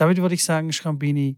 [0.00, 1.36] damit würde ich sagen, Schrambini,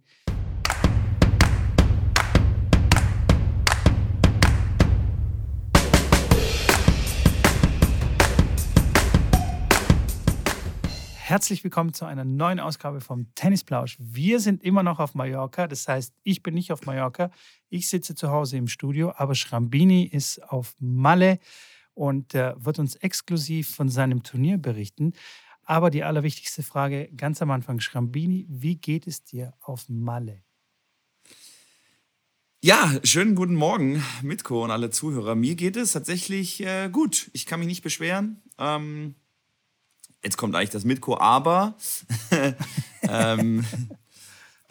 [11.17, 13.97] Herzlich willkommen zu einer neuen Ausgabe vom Tennisplausch.
[13.99, 17.31] Wir sind immer noch auf Mallorca, das heißt, ich bin nicht auf Mallorca,
[17.71, 21.39] ich sitze zu Hause im Studio, aber Schrambini ist auf Malle
[21.95, 25.15] und äh, wird uns exklusiv von seinem Turnier berichten.
[25.65, 30.43] Aber die allerwichtigste Frage ganz am Anfang, Schrambini, wie geht es dir auf Malle?
[32.65, 35.35] Ja, schönen guten Morgen, Mitko und alle Zuhörer.
[35.35, 37.29] Mir geht es tatsächlich äh, gut.
[37.33, 38.41] Ich kann mich nicht beschweren.
[38.57, 39.17] Ähm,
[40.23, 41.77] jetzt kommt eigentlich das Mitko, aber
[43.03, 43.65] ähm,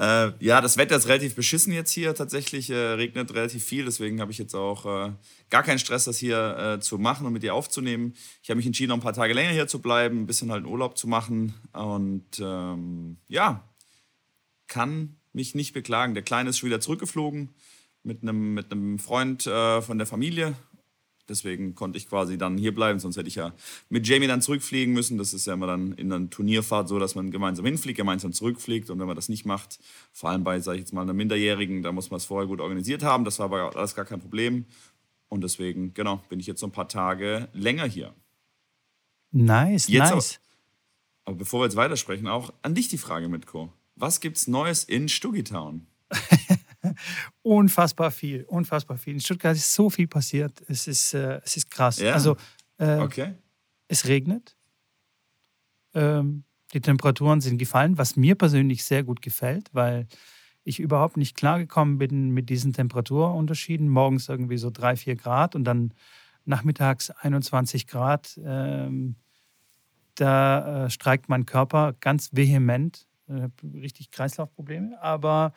[0.02, 2.16] äh, ja, das Wetter ist relativ beschissen jetzt hier.
[2.16, 5.12] Tatsächlich äh, regnet relativ viel, deswegen habe ich jetzt auch äh,
[5.52, 8.16] gar keinen Stress, das hier äh, zu machen und mit dir aufzunehmen.
[8.42, 10.66] Ich habe mich entschieden, noch ein paar Tage länger hier zu bleiben, ein bisschen halt
[10.66, 13.70] Urlaub zu machen und ähm, ja,
[14.68, 16.16] kann mich nicht beklagen.
[16.16, 17.50] Der Kleine ist schon wieder zurückgeflogen
[18.02, 20.56] mit einem, mit einem Freund äh, von der Familie
[21.32, 23.54] Deswegen konnte ich quasi dann hier bleiben, sonst hätte ich ja
[23.90, 25.18] mit Jamie dann zurückfliegen müssen.
[25.18, 28.90] Das ist ja immer dann in einer Turnierfahrt so, dass man gemeinsam hinfliegt, gemeinsam zurückfliegt.
[28.90, 29.80] Und wenn man das nicht macht,
[30.12, 32.60] vor allem bei, sage ich jetzt mal, einer Minderjährigen, da muss man es vorher gut
[32.60, 33.24] organisiert haben.
[33.24, 34.66] Das war aber alles gar kein Problem.
[35.30, 38.14] Und deswegen, genau, bin ich jetzt so ein paar Tage länger hier.
[39.32, 40.40] Nice, jetzt nice.
[41.24, 43.72] Aber, aber bevor wir jetzt weitersprechen, auch an dich die Frage, Mitko.
[43.96, 45.88] Was gibt's Neues in Stugitown?
[47.42, 49.14] unfassbar viel, unfassbar viel.
[49.14, 50.62] In Stuttgart ist so viel passiert.
[50.68, 52.00] Es ist, äh, es ist krass.
[52.00, 52.14] Ja.
[52.14, 52.38] Also,
[52.78, 53.34] äh, okay.
[53.88, 54.56] es regnet.
[55.94, 60.08] Ähm, die Temperaturen sind gefallen, was mir persönlich sehr gut gefällt, weil
[60.64, 63.90] ich überhaupt nicht klargekommen bin mit diesen Temperaturunterschieden.
[63.90, 65.94] Morgens irgendwie so drei, vier Grad und dann
[66.46, 68.40] nachmittags 21 Grad.
[68.44, 69.16] Ähm,
[70.16, 73.08] da äh, streikt mein Körper ganz vehement.
[73.28, 75.02] Äh, richtig Kreislaufprobleme.
[75.02, 75.54] Aber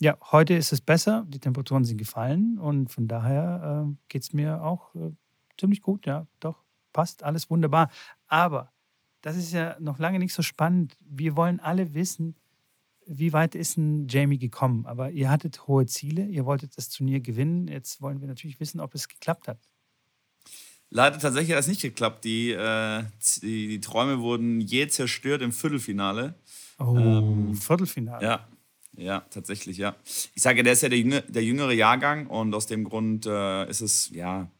[0.00, 1.24] ja, heute ist es besser.
[1.28, 5.10] Die Temperaturen sind gefallen und von daher äh, geht es mir auch äh,
[5.58, 6.06] ziemlich gut.
[6.06, 6.62] Ja, doch,
[6.92, 7.90] passt alles wunderbar.
[8.26, 8.72] Aber
[9.20, 10.96] das ist ja noch lange nicht so spannend.
[11.00, 12.36] Wir wollen alle wissen,
[13.06, 14.86] wie weit ist ein Jamie gekommen?
[14.86, 17.68] Aber ihr hattet hohe Ziele, ihr wolltet das Turnier gewinnen.
[17.68, 19.58] Jetzt wollen wir natürlich wissen, ob es geklappt hat.
[20.90, 22.24] Leider tatsächlich hat es nicht geklappt.
[22.24, 23.02] Die, äh,
[23.42, 26.34] die, die, Träume wurden je zerstört im Viertelfinale.
[26.78, 28.24] Oh, ähm, Viertelfinale.
[28.24, 28.48] Ja,
[28.96, 29.96] ja, tatsächlich, ja.
[30.34, 33.68] Ich sage, der ist ja der, jüngere, der jüngere Jahrgang und aus dem Grund äh,
[33.68, 34.50] ist es, ja,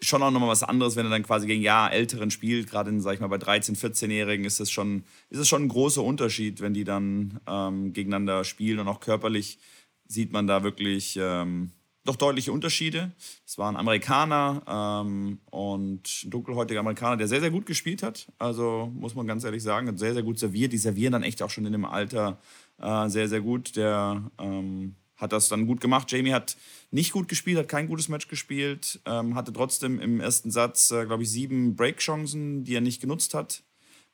[0.00, 2.68] schon auch nochmal was anderes, wenn er dann quasi gegen ja Älteren spielt.
[2.68, 5.04] Gerade in, sag ich mal, bei 13-, 14-Jährigen ist es schon,
[5.42, 9.58] schon ein großer Unterschied, wenn die dann ähm, gegeneinander spielen und auch körperlich
[10.06, 11.70] sieht man da wirklich ähm,
[12.04, 13.12] doch deutliche Unterschiede.
[13.44, 14.62] Es war ein Amerikaner
[15.04, 18.28] ähm, und ein dunkelhäutiger Amerikaner, der sehr, sehr gut gespielt hat.
[18.38, 20.72] Also muss man ganz ehrlich sagen, hat sehr, sehr gut serviert.
[20.72, 22.38] Die servieren dann echt auch schon in dem Alter
[22.80, 23.76] äh, sehr, sehr gut.
[23.76, 26.10] Der ähm, hat das dann gut gemacht.
[26.10, 26.56] Jamie hat
[26.90, 31.06] nicht gut gespielt, hat kein gutes Match gespielt, ähm, hatte trotzdem im ersten Satz, äh,
[31.06, 33.62] glaube ich, sieben Breakchancen, die er nicht genutzt hat.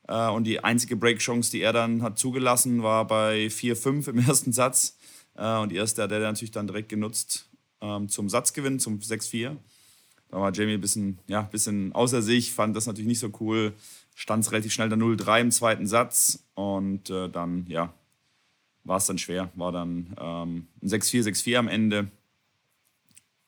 [0.09, 4.53] Äh, und die einzige Breakchance, die er dann hat zugelassen, war bei 4-5 im ersten
[4.53, 4.97] Satz.
[5.35, 7.49] Äh, und die erste hat er natürlich dann direkt genutzt
[7.81, 9.57] ähm, zum Satzgewinn, zum 6-4.
[10.29, 13.75] Da war Jamie ein bisschen, ja, bisschen außer sich, fand das natürlich nicht so cool.
[14.15, 17.93] Stand relativ schnell der 0-3 im zweiten Satz und äh, dann, ja,
[18.85, 19.51] war es dann schwer.
[19.55, 22.11] War dann ähm, ein 6-4, 6-4 am Ende.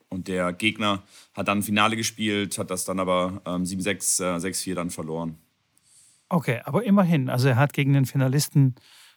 [0.09, 1.03] Und der Gegner
[1.35, 5.39] hat dann Finale gespielt, hat das dann aber ähm, 7-6, äh, 6-4 dann verloren.
[6.29, 7.29] Okay, aber immerhin.
[7.29, 8.77] Also er hat gegen den Finalisten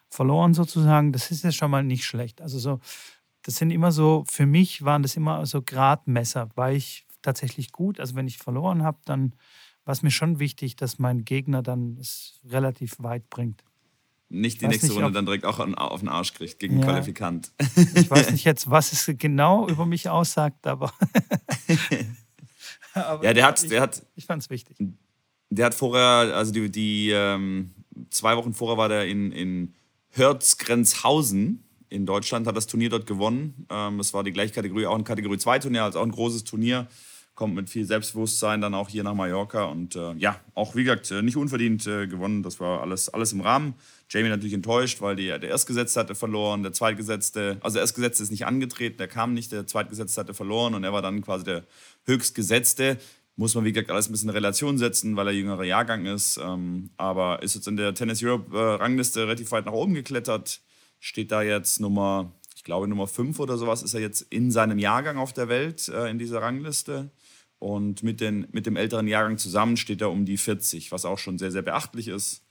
[0.10, 1.12] verloren sozusagen.
[1.12, 2.42] Das ist ja schon mal nicht schlecht.
[2.42, 2.80] Also so,
[3.44, 6.50] das sind immer so, für mich waren das immer so Gradmesser.
[6.56, 8.00] War ich tatsächlich gut?
[8.00, 9.36] Also wenn ich verloren habe, dann
[9.86, 13.64] war es mir schon wichtig, dass mein Gegner dann es relativ weit bringt
[14.30, 16.86] nicht die nächste nicht, Runde dann direkt auch auf den Arsch kriegt gegen ja.
[16.86, 17.52] Qualifikant.
[17.96, 20.92] Ich weiß nicht jetzt, was es genau über mich aussagt, aber.
[22.94, 24.06] aber ja, der hat, ich, der hat.
[24.16, 24.78] Ich fand es wichtig.
[25.50, 27.72] Der hat vorher, also die, die ähm,
[28.10, 29.74] zwei Wochen vorher war der in, in
[30.10, 33.66] Hörzgrenzhausen in Deutschland, hat das Turnier dort gewonnen.
[33.70, 36.44] Ähm, das war die gleiche Kategorie, auch ein Kategorie 2 Turnier, also auch ein großes
[36.44, 36.88] Turnier
[37.38, 41.12] kommt mit viel Selbstbewusstsein dann auch hier nach Mallorca und äh, ja, auch wie gesagt,
[41.12, 42.42] äh, nicht unverdient äh, gewonnen.
[42.42, 43.76] Das war alles, alles im Rahmen.
[44.10, 48.32] Jamie natürlich enttäuscht, weil die, der Erstgesetzte hatte verloren, der Zweitgesetzte, also der Erstgesetzte ist
[48.32, 51.64] nicht angetreten, der kam nicht, der Zweitgesetzte hatte verloren und er war dann quasi der
[52.06, 52.98] Höchstgesetzte.
[53.36, 56.40] Muss man, wie gesagt, alles ein bisschen in Relation setzen, weil er jüngerer Jahrgang ist.
[56.44, 60.60] Ähm, aber ist jetzt in der Tennis Europe-Rangliste äh, relativ weit nach oben geklettert.
[61.00, 64.80] Steht da jetzt Nummer, ich glaube Nummer 5 oder sowas, ist er jetzt in seinem
[64.80, 67.12] Jahrgang auf der Welt äh, in dieser Rangliste.
[67.60, 71.18] Und mit, den, mit dem älteren Jahrgang zusammen steht er um die 40, was auch
[71.18, 72.44] schon sehr, sehr beachtlich ist.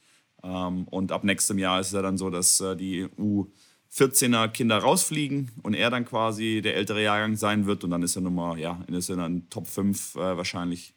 [0.42, 4.78] Ähm, und ab nächstem Jahr ist es ja dann so, dass äh, die U14er Kinder
[4.78, 7.84] rausfliegen und er dann quasi der ältere Jahrgang sein wird.
[7.84, 10.94] Und dann ist er Nummer, ja, ist er dann Top 5 äh, wahrscheinlich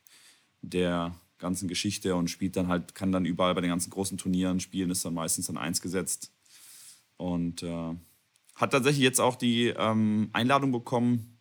[0.62, 4.60] der ganzen Geschichte und spielt dann halt, kann dann überall bei den ganzen großen Turnieren
[4.60, 6.34] spielen, ist dann meistens dann eins gesetzt.
[7.18, 7.96] Und äh,
[8.56, 11.39] hat tatsächlich jetzt auch die ähm, Einladung bekommen,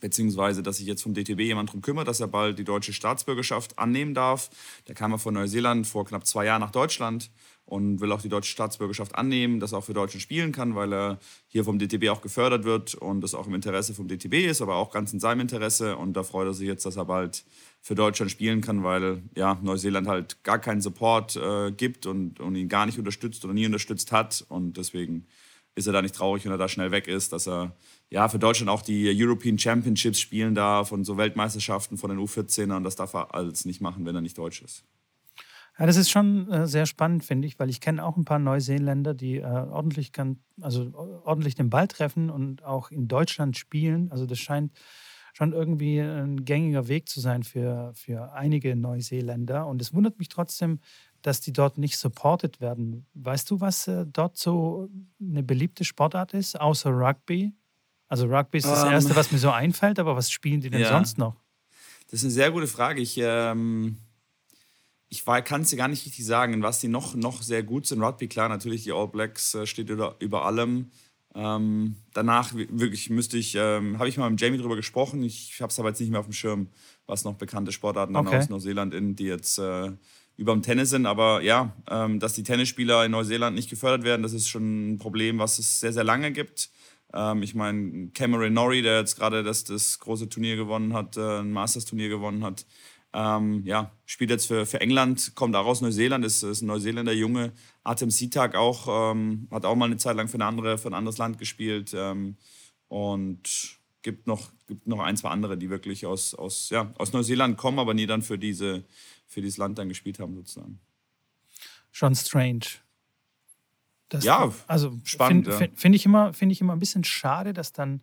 [0.00, 3.78] beziehungsweise dass sich jetzt vom DTB jemand darum kümmert, dass er bald die deutsche Staatsbürgerschaft
[3.78, 4.50] annehmen darf.
[4.88, 7.30] Der kam ja von Neuseeland vor knapp zwei Jahren nach Deutschland
[7.66, 11.18] und will auch die deutsche Staatsbürgerschaft annehmen, das auch für Deutschland spielen kann, weil er
[11.48, 14.76] hier vom DTB auch gefördert wird und das auch im Interesse vom DTB ist, aber
[14.76, 15.96] auch ganz in seinem Interesse.
[15.96, 17.44] Und da freut er sich jetzt, dass er bald
[17.82, 22.54] für Deutschland spielen kann, weil ja, Neuseeland halt gar keinen Support äh, gibt und, und
[22.54, 24.44] ihn gar nicht unterstützt oder nie unterstützt hat.
[24.48, 25.26] Und deswegen
[25.74, 27.74] ist er da nicht traurig, wenn er da schnell weg ist, dass er
[28.10, 32.82] ja für Deutschland auch die European Championships spielen darf und so Weltmeisterschaften von den U14ern.
[32.82, 34.84] Das darf er alles nicht machen, wenn er nicht deutsch ist.
[35.78, 38.38] Ja, das ist schon äh, sehr spannend, finde ich, weil ich kenne auch ein paar
[38.38, 40.90] Neuseeländer, die äh, ordentlich, kann, also
[41.24, 44.10] ordentlich den Ball treffen und auch in Deutschland spielen.
[44.10, 44.72] Also das scheint
[45.34, 49.66] schon irgendwie ein gängiger Weg zu sein für, für einige Neuseeländer.
[49.66, 50.80] Und es wundert mich trotzdem,
[51.20, 53.04] dass die dort nicht supported werden.
[53.12, 54.88] Weißt du, was äh, dort so
[55.20, 57.52] eine beliebte Sportart ist, außer Rugby?
[58.08, 58.94] Also Rugby ist das um, ähm.
[58.94, 60.90] Erste, was mir so einfällt, aber was spielen die denn ja.
[60.90, 61.36] sonst noch?
[62.10, 63.00] Das ist eine sehr gute Frage.
[63.00, 63.96] Ich, ähm,
[65.08, 68.00] ich kann es dir gar nicht richtig sagen, was die noch, noch sehr gut sind.
[68.00, 70.90] Rugby, klar, natürlich, die All Blacks äh, steht über, über allem.
[71.34, 75.22] Ähm, danach wirklich müsste ich, ähm, habe ich mal mit Jamie drüber gesprochen.
[75.22, 76.68] Ich habe es aber jetzt nicht mehr auf dem Schirm,
[77.06, 78.38] was noch bekannte Sportarten okay.
[78.38, 79.92] aus Neuseeland in, die jetzt äh,
[80.36, 81.04] über dem Tennis sind.
[81.04, 84.98] Aber ja, ähm, dass die Tennisspieler in Neuseeland nicht gefördert werden, das ist schon ein
[84.98, 86.70] Problem, was es sehr, sehr lange gibt.
[87.12, 91.40] Ähm, ich meine, Cameron Norrie, der jetzt gerade das, das große Turnier gewonnen hat, äh,
[91.40, 92.66] ein Masters-Turnier gewonnen hat,
[93.12, 97.12] ähm, ja, spielt jetzt für, für England, kommt auch aus Neuseeland, ist, ist ein Neuseeländer
[97.12, 97.52] Junge.
[97.82, 100.94] Artem Sitak auch, ähm, hat auch mal eine Zeit lang für, eine andere, für ein
[100.94, 101.94] anderes Land gespielt.
[101.96, 102.36] Ähm,
[102.88, 107.56] und gibt noch, gibt noch ein, zwei andere, die wirklich aus, aus, ja, aus Neuseeland
[107.56, 108.84] kommen, aber nie dann für, diese,
[109.26, 110.78] für dieses Land dann gespielt haben, sozusagen.
[111.90, 112.66] Schon strange.
[114.08, 115.46] Das, ja, also spannend.
[115.46, 118.02] Finde find, find ich, immer, find ich immer ein bisschen schade, dass dann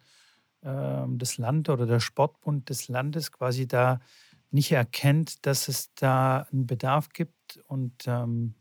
[0.63, 4.00] ähm, das Land oder der Sportbund des Landes quasi da
[4.51, 8.53] nicht erkennt, dass es da einen Bedarf gibt und ähm,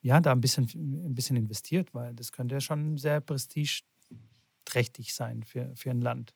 [0.00, 5.42] ja, da ein bisschen, ein bisschen investiert, weil das könnte ja schon sehr prestigeträchtig sein
[5.42, 6.34] für, für ein Land.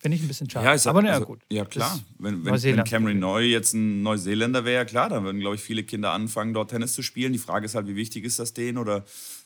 [0.00, 0.64] Finde ich ein bisschen schade.
[0.64, 1.40] Ja, ist, Aber naja, also, gut.
[1.50, 1.98] Ja, klar.
[2.18, 5.82] Wenn, wenn, wenn, Cameron Neu jetzt ein Neuseeländer wäre, klar, dann würden, glaube ich, viele
[5.82, 7.32] Kinder anfangen, dort Tennis zu spielen.
[7.32, 8.78] Die Frage ist halt, wie wichtig ist das denen?
[8.78, 9.04] Oder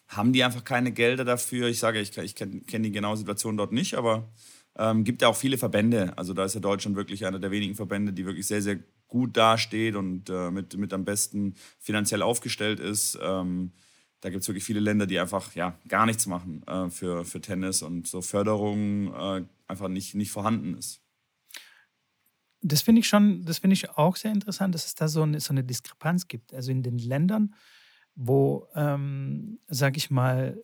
[0.08, 1.68] haben die einfach keine Gelder dafür?
[1.68, 4.28] Ich sage, ich, ich kenne kenn die genaue Situation dort nicht, aber
[4.76, 6.12] ähm, gibt ja auch viele Verbände.
[6.18, 8.78] Also da ist ja Deutschland wirklich einer der wenigen Verbände, die wirklich sehr, sehr
[9.08, 13.18] gut dasteht und äh, mit, mit am besten finanziell aufgestellt ist.
[13.22, 13.72] Ähm,
[14.22, 17.40] da gibt es wirklich viele Länder, die einfach ja, gar nichts machen äh, für, für
[17.40, 21.02] Tennis und so Förderung äh, einfach nicht, nicht vorhanden ist.
[22.62, 25.40] Das finde ich schon, das finde ich auch sehr interessant, dass es da so eine,
[25.40, 26.54] so eine Diskrepanz gibt.
[26.54, 27.56] Also in den Ländern,
[28.14, 30.62] wo, ähm, sage ich mal,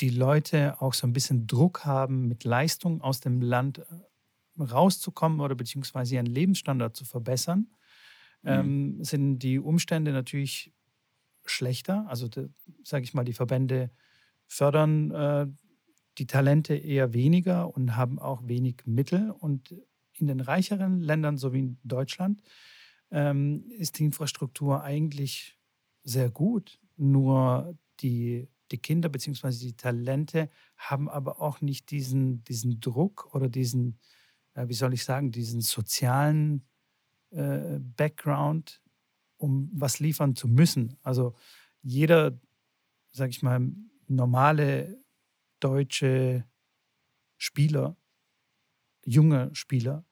[0.00, 5.40] die Leute auch so ein bisschen Druck haben, mit Leistung aus dem Land äh, rauszukommen
[5.40, 7.70] oder beziehungsweise ihren Lebensstandard zu verbessern,
[8.42, 8.50] mhm.
[8.50, 10.74] ähm, sind die Umstände natürlich
[11.46, 12.06] schlechter.
[12.08, 12.28] Also
[12.84, 13.90] sage ich mal, die Verbände
[14.46, 15.46] fördern äh,
[16.18, 19.30] die Talente eher weniger und haben auch wenig Mittel.
[19.30, 19.74] Und
[20.14, 22.42] in den reicheren Ländern, so wie in Deutschland,
[23.10, 25.58] ähm, ist die Infrastruktur eigentlich
[26.02, 26.80] sehr gut.
[26.96, 29.50] Nur die, die Kinder bzw.
[29.50, 33.98] die Talente haben aber auch nicht diesen, diesen Druck oder diesen,
[34.54, 36.64] äh, wie soll ich sagen, diesen sozialen
[37.30, 38.80] äh, Background,
[39.36, 40.96] um was liefern zu müssen.
[41.02, 41.34] Also
[41.82, 42.38] jeder,
[43.12, 43.72] sag ich mal,
[44.06, 45.02] normale
[45.60, 46.44] deutsche
[47.36, 47.96] Spieler,
[49.04, 50.04] junge Spieler,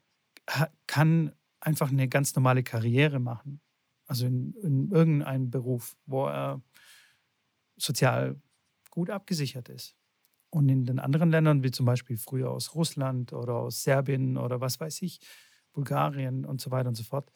[0.86, 3.60] kann einfach eine ganz normale Karriere machen.
[4.06, 6.60] Also in, in irgendeinem Beruf, wo er
[7.76, 8.40] sozial
[8.90, 9.96] gut abgesichert ist.
[10.50, 14.60] Und in den anderen Ländern, wie zum Beispiel früher aus Russland oder aus Serbien oder
[14.60, 15.20] was weiß ich,
[15.72, 17.32] Bulgarien und so weiter und so fort,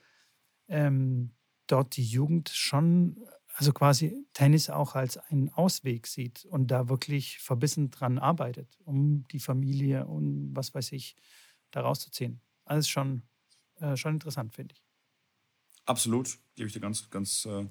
[0.69, 1.31] ähm,
[1.67, 3.17] dort die Jugend schon,
[3.55, 9.27] also quasi Tennis auch als einen Ausweg sieht und da wirklich verbissen dran arbeitet, um
[9.29, 11.17] die Familie und was weiß ich
[11.71, 12.41] da rauszuziehen.
[12.65, 13.23] Alles schon,
[13.81, 14.83] äh, schon interessant, finde ich.
[15.85, 17.67] Absolut, gebe ich dir ganz, ganz, äh,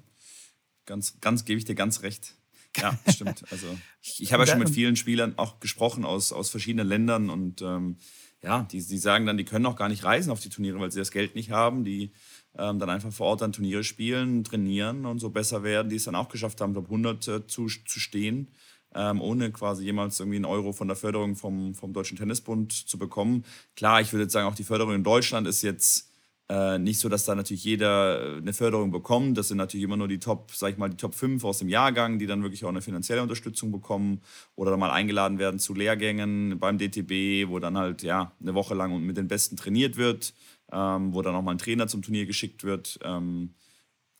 [0.86, 2.34] ganz, ganz, gebe ich dir ganz recht.
[2.76, 3.44] Ja, stimmt.
[3.50, 3.66] Also
[4.00, 7.62] ich, ich habe ja schon mit vielen Spielern auch gesprochen aus, aus verschiedenen Ländern und
[7.62, 7.98] ähm,
[8.42, 10.92] ja, die, die sagen dann, die können auch gar nicht reisen auf die Turniere, weil
[10.92, 11.84] sie das Geld nicht haben.
[11.84, 12.12] Die
[12.58, 16.04] ähm, dann einfach vor Ort dann Turniere spielen, trainieren und so besser werden, die es
[16.04, 18.48] dann auch geschafft haben, Top 100 äh, zu, zu stehen,
[18.94, 22.98] ähm, ohne quasi jemals irgendwie einen Euro von der Förderung vom, vom Deutschen Tennisbund zu
[22.98, 23.44] bekommen.
[23.76, 26.10] Klar, ich würde jetzt sagen, auch die Förderung in Deutschland ist jetzt
[26.48, 29.36] äh, nicht so, dass da natürlich jeder äh, eine Förderung bekommt.
[29.36, 31.68] Das sind natürlich immer nur die Top, sag ich mal, die Top 5 aus dem
[31.68, 34.20] Jahrgang, die dann wirklich auch eine finanzielle Unterstützung bekommen
[34.54, 38.74] oder dann mal eingeladen werden zu Lehrgängen beim DTB, wo dann halt ja eine Woche
[38.74, 40.34] lang mit den Besten trainiert wird
[40.72, 42.98] ähm, wo dann auch mal ein Trainer zum Turnier geschickt wird.
[43.02, 43.54] Ähm,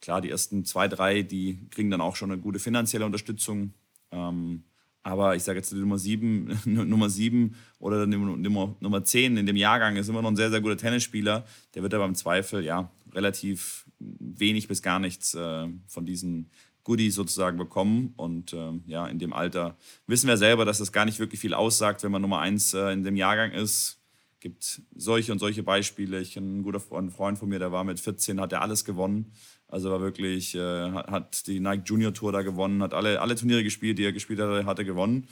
[0.01, 3.73] klar, die ersten zwei, drei, die kriegen dann auch schon eine gute finanzielle Unterstützung.
[4.11, 4.63] Ähm,
[5.03, 9.55] aber ich sage jetzt die Nummer sieben, Nummer sieben oder Nummer, Nummer zehn in dem
[9.55, 11.45] Jahrgang ist immer noch ein sehr, sehr guter Tennisspieler.
[11.75, 16.49] Der wird aber im Zweifel ja relativ wenig bis gar nichts äh, von diesen
[16.83, 18.13] Goodies sozusagen bekommen.
[18.17, 19.77] Und äh, ja, in dem Alter
[20.07, 22.91] wissen wir selber, dass das gar nicht wirklich viel aussagt, wenn man Nummer eins äh,
[22.91, 23.97] in dem Jahrgang ist
[24.39, 26.19] gibt solche und solche Beispiele.
[26.19, 29.31] Ich kenne einen guten Freund von mir, der war mit 14, hat er alles gewonnen.
[29.67, 33.63] Also war wirklich, äh, hat die Nike Junior Tour da gewonnen, hat alle, alle Turniere
[33.63, 35.27] gespielt, die er gespielt hat, hat er gewonnen.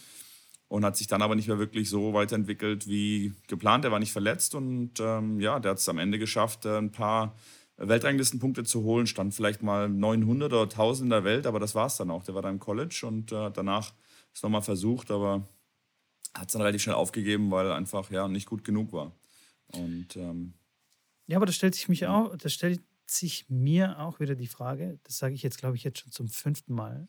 [0.68, 3.86] Und hat sich dann aber nicht mehr wirklich so weiterentwickelt wie geplant.
[3.86, 6.92] Er war nicht verletzt und ähm, ja, der hat es am Ende geschafft, äh, ein
[6.92, 7.36] paar
[7.78, 9.06] Weltranglistenpunkte zu holen.
[9.06, 12.24] Stand vielleicht mal 900 oder 1000 in der Welt, aber das war es dann auch.
[12.24, 13.94] Der war da im College und äh, danach
[14.34, 15.48] es nochmal versucht, aber
[16.36, 19.12] hat es dann relativ schnell aufgegeben, weil einfach ja nicht gut genug war.
[19.68, 20.54] Und ähm,
[21.28, 25.00] ja, aber da stellt sich mich auch, da stellt sich mir auch wieder die Frage,
[25.04, 27.08] das sage ich jetzt, glaube ich, jetzt schon zum fünften Mal.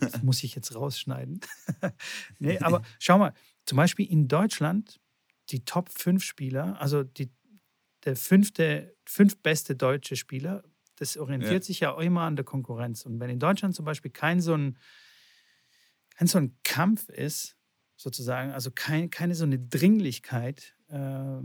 [0.00, 1.40] Das muss ich jetzt rausschneiden.
[2.38, 3.34] nee, aber schau mal,
[3.66, 4.98] zum Beispiel in Deutschland
[5.50, 7.30] die Top 5 Spieler, also die,
[8.04, 10.64] der fünfte, fünf beste deutsche Spieler,
[10.96, 11.62] das orientiert ja.
[11.62, 13.04] sich ja auch immer an der Konkurrenz.
[13.04, 14.78] Und wenn in Deutschland zum Beispiel kein so ein,
[16.16, 17.56] kein so ein Kampf ist,
[18.02, 21.40] sozusagen, also kein, keine so eine Dringlichkeit, äh,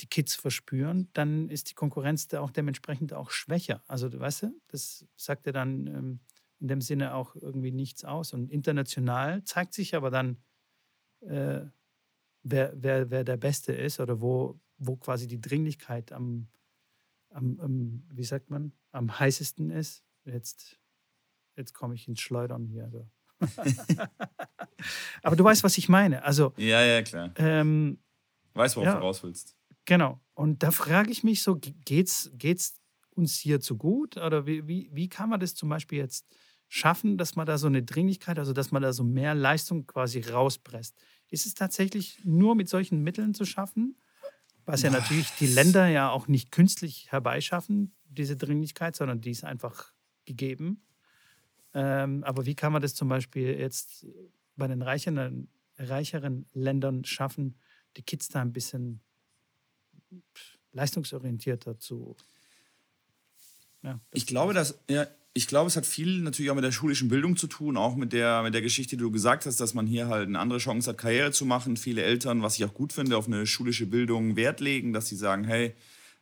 [0.00, 3.82] die Kids verspüren, dann ist die Konkurrenz da auch dementsprechend auch schwächer.
[3.86, 6.20] Also, weißt du, das sagt ja dann ähm,
[6.60, 8.32] in dem Sinne auch irgendwie nichts aus.
[8.32, 10.38] Und international zeigt sich aber dann,
[11.20, 11.64] äh,
[12.42, 16.48] wer, wer, wer der Beste ist oder wo, wo quasi die Dringlichkeit am,
[17.30, 20.04] am, am wie sagt man, am heißesten ist.
[20.24, 20.78] Jetzt,
[21.56, 22.84] jetzt komme ich ins Schleudern hier.
[22.84, 23.08] Also.
[25.22, 26.22] Aber du weißt, was ich meine.
[26.24, 27.32] Also, ja, ja, klar.
[27.36, 27.98] Ähm,
[28.54, 29.56] weißt, worauf ja, du raus willst.
[29.84, 30.20] Genau.
[30.34, 34.16] Und da frage ich mich so, geht's, geht's uns hier zu gut?
[34.16, 36.26] Oder wie, wie, wie kann man das zum Beispiel jetzt
[36.68, 40.20] schaffen, dass man da so eine Dringlichkeit, also dass man da so mehr Leistung quasi
[40.20, 40.96] rauspresst?
[41.28, 43.98] Ist es tatsächlich nur mit solchen Mitteln zu schaffen?
[44.64, 49.44] Was ja natürlich die Länder ja auch nicht künstlich herbeischaffen, diese Dringlichkeit, sondern die ist
[49.44, 49.92] einfach
[50.24, 50.85] gegeben.
[51.76, 54.06] Ähm, aber wie kann man das zum Beispiel jetzt
[54.56, 57.54] bei den reicheren, reicheren Ländern schaffen,
[57.98, 59.00] die Kids da ein bisschen
[60.72, 62.16] leistungsorientierter zu.
[63.82, 67.08] Ja, ich glaube, dass, ja, ich glaube, es hat viel natürlich auch mit der schulischen
[67.08, 69.86] Bildung zu tun, auch mit der, mit der Geschichte, die du gesagt hast, dass man
[69.86, 71.76] hier halt eine andere Chance hat, Karriere zu machen.
[71.76, 75.16] Viele Eltern, was ich auch gut finde, auf eine schulische Bildung Wert legen, dass sie
[75.16, 75.74] sagen, hey,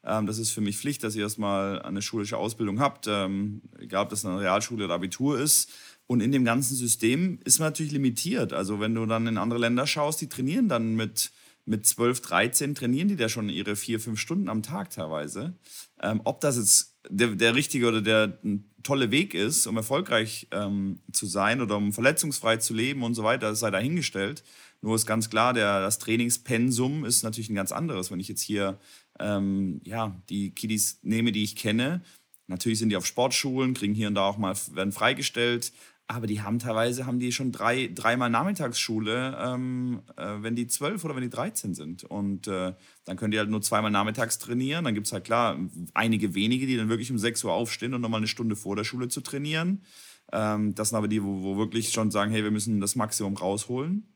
[0.05, 4.11] das ist für mich Pflicht, dass ihr erstmal eine schulische Ausbildung habt, ähm, egal ob
[4.11, 5.71] das eine Realschule oder Abitur ist.
[6.07, 8.53] Und in dem ganzen System ist man natürlich limitiert.
[8.53, 11.33] Also wenn du dann in andere Länder schaust, die trainieren dann mit,
[11.65, 15.55] mit 12, 13, trainieren die da schon ihre vier, fünf Stunden am Tag teilweise.
[16.03, 18.39] Ähm, ob das jetzt der, der richtige oder der
[18.83, 23.25] tolle Weg ist, um erfolgreich ähm, zu sein oder um verletzungsfrei zu leben und so
[23.25, 24.45] weiter, sei dahingestellt.
[24.83, 28.11] Nur ist ganz klar, der, das Trainingspensum ist natürlich ein ganz anderes.
[28.11, 28.79] Wenn ich jetzt hier
[29.21, 32.03] ähm, ja, die Kiddies nehme, die ich kenne,
[32.47, 35.73] natürlich sind die auf Sportschulen, kriegen hier und da auch mal, werden freigestellt,
[36.07, 41.03] aber die haben teilweise haben die schon drei, dreimal Nachmittagsschule, ähm, äh, wenn die zwölf
[41.05, 42.05] oder wenn die 13 sind.
[42.05, 42.75] Und äh,
[43.07, 44.85] dann können die halt nur zweimal nachmittags trainieren.
[44.85, 45.59] Dann gibt es halt klar
[45.95, 48.85] einige wenige, die dann wirklich um 6 Uhr aufstehen und nochmal eine Stunde vor der
[48.85, 49.83] Schule zu trainieren.
[50.31, 53.37] Ähm, das sind aber die, wo, wo wirklich schon sagen, hey, wir müssen das Maximum
[53.37, 54.15] rausholen.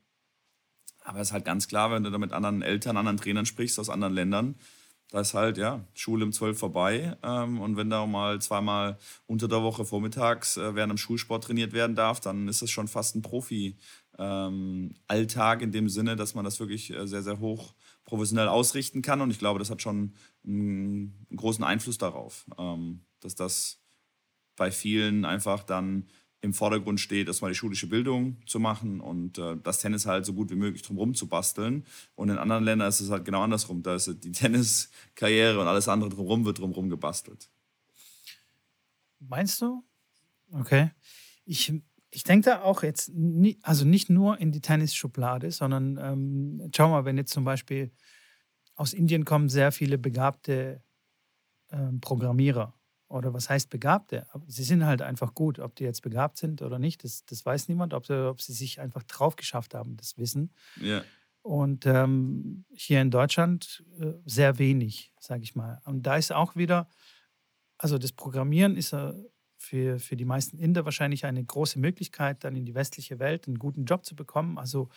[1.05, 3.81] Aber es ist halt ganz klar, wenn du da mit anderen Eltern, anderen Trainern sprichst
[3.81, 4.57] aus anderen Ländern,
[5.11, 7.17] da ist halt, ja, Schule um 12 vorbei.
[7.23, 11.73] Ähm, und wenn da mal zweimal unter der Woche vormittags äh, während dem Schulsport trainiert
[11.73, 16.45] werden darf, dann ist das schon fast ein Profi-Alltag ähm, in dem Sinne, dass man
[16.45, 17.75] das wirklich äh, sehr, sehr hoch
[18.05, 19.23] professionell ausrichten kann.
[19.23, 20.12] Und ich glaube, das hat schon
[20.47, 23.81] einen, großen Einfluss darauf, ähm, dass das
[24.57, 26.07] bei vielen einfach dann
[26.40, 30.35] im Vordergrund steht, erstmal die schulische Bildung zu machen und äh, das Tennis halt so
[30.35, 31.85] gut wie möglich drumherum zu basteln.
[32.14, 33.83] Und in anderen Ländern ist es halt genau andersrum.
[33.83, 37.49] Da ist die Tenniskarriere und alles andere drumherum wird drumherum gebastelt.
[39.18, 39.83] Meinst du?
[40.52, 40.90] Okay.
[41.45, 41.73] Ich,
[42.11, 46.88] ich denke da auch jetzt, nie, also nicht nur in die Tennisschublade, sondern ähm, schau
[46.88, 47.90] mal, wenn jetzt zum Beispiel
[48.76, 50.85] aus Indien kommen sehr viele begabte
[51.73, 52.77] ähm, Programmierer.
[53.09, 54.27] Oder was heißt Begabte?
[54.47, 55.59] Sie sind halt einfach gut.
[55.59, 57.95] Ob die jetzt begabt sind oder nicht, das, das weiß niemand.
[57.95, 60.53] Ob sie, ob sie sich einfach drauf geschafft haben, das Wissen.
[60.81, 61.03] Ja.
[61.43, 65.81] Und ähm, hier in Deutschland äh, sehr wenig, sage ich mal.
[65.87, 66.88] Und da ist auch wieder,
[67.79, 69.15] also das Programmieren ist äh,
[69.57, 73.59] für, für die meisten Inder wahrscheinlich eine große Möglichkeit, dann in die westliche Welt einen
[73.59, 74.59] guten Job zu bekommen.
[74.59, 74.91] Also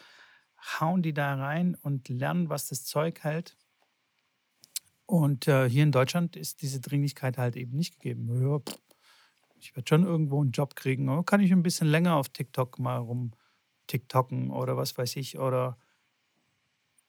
[0.79, 3.57] hauen die da rein und lernen, was das Zeug hält.
[5.11, 8.29] Und äh, hier in Deutschland ist diese Dringlichkeit halt eben nicht gegeben.
[8.41, 8.61] Ja,
[9.59, 11.09] ich werde schon irgendwo einen Job kriegen.
[11.09, 13.33] Oder kann ich ein bisschen länger auf TikTok mal rum
[13.87, 15.37] TikToken oder was weiß ich.
[15.37, 15.77] Oder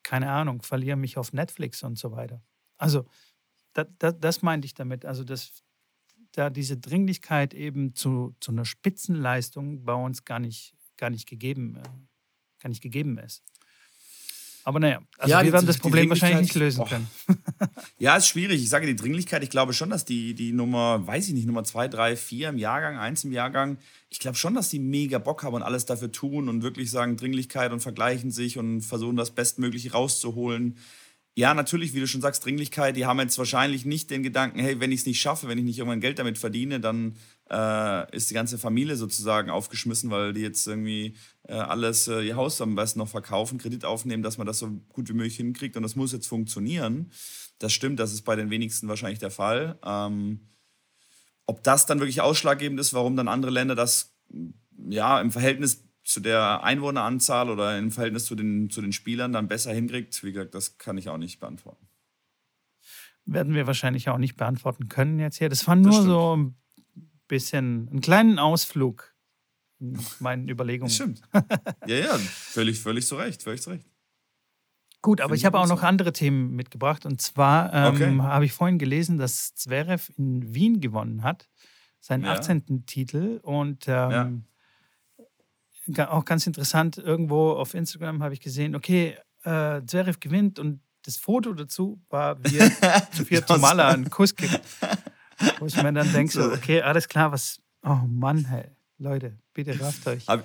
[0.02, 2.42] keine Ahnung, verliere mich auf Netflix und so weiter.
[2.76, 3.04] Also
[3.72, 5.04] das, das, das meinte ich damit.
[5.04, 5.62] Also dass
[6.32, 11.76] da diese Dringlichkeit eben zu, zu einer Spitzenleistung bei uns gar nicht, gar nicht gegeben,
[11.76, 11.82] äh,
[12.58, 13.44] gar nicht gegeben ist.
[14.64, 17.08] Aber naja, also ja, wir werden das Problem wahrscheinlich nicht lösen können.
[17.98, 18.62] ja, ist schwierig.
[18.62, 21.64] Ich sage die Dringlichkeit, ich glaube schon, dass die, die Nummer, weiß ich nicht, Nummer
[21.64, 23.78] zwei, drei, vier im Jahrgang, eins im Jahrgang,
[24.08, 27.16] ich glaube schon, dass die mega Bock haben und alles dafür tun und wirklich sagen
[27.16, 30.76] Dringlichkeit und vergleichen sich und versuchen, das Bestmögliche rauszuholen.
[31.34, 34.80] Ja, natürlich, wie du schon sagst, Dringlichkeit, die haben jetzt wahrscheinlich nicht den Gedanken, hey,
[34.80, 37.16] wenn ich es nicht schaffe, wenn ich nicht irgendwann Geld damit verdiene, dann
[37.52, 42.36] äh, ist die ganze Familie sozusagen aufgeschmissen, weil die jetzt irgendwie äh, alles, äh, ihr
[42.36, 45.76] Haus am besten noch verkaufen, Kredit aufnehmen, dass man das so gut wie möglich hinkriegt
[45.76, 47.10] und das muss jetzt funktionieren.
[47.58, 49.78] Das stimmt, das ist bei den wenigsten wahrscheinlich der Fall.
[49.84, 50.48] Ähm,
[51.46, 54.16] ob das dann wirklich ausschlaggebend ist, warum dann andere Länder das
[54.88, 59.46] ja im Verhältnis zu der Einwohneranzahl oder im Verhältnis zu den, zu den Spielern dann
[59.46, 61.86] besser hinkriegt, wie gesagt, das kann ich auch nicht beantworten.
[63.24, 65.48] Werden wir wahrscheinlich auch nicht beantworten können jetzt hier.
[65.48, 66.56] Das war nur das so ein
[67.32, 69.14] bisschen, einen kleinen Ausflug
[69.80, 70.90] in meinen Überlegungen.
[70.90, 71.22] Stimmt.
[71.86, 73.86] Ja, ja, völlig, völlig zu Recht, völlig zu Recht.
[75.00, 77.06] Gut, aber Find ich habe auch noch andere Themen mitgebracht.
[77.06, 78.18] Und zwar ähm, okay.
[78.18, 81.48] habe ich vorhin gelesen, dass Zverev in Wien gewonnen hat,
[82.00, 82.34] seinen ja.
[82.34, 82.84] 18.
[82.86, 83.40] Titel.
[83.42, 84.44] Und ähm,
[85.86, 86.10] ja.
[86.10, 91.16] auch ganz interessant, irgendwo auf Instagram habe ich gesehen, okay, äh, Zverev gewinnt und das
[91.16, 92.70] Foto dazu war, wie er
[93.12, 94.60] zu vier Tomala einen Kuss gibt.
[95.58, 97.60] Wo ich mir dann denke, so, okay, alles klar, was.
[97.84, 98.64] Oh Mann, hey,
[98.98, 100.26] Leute, bitte rafft euch.
[100.28, 100.44] Habe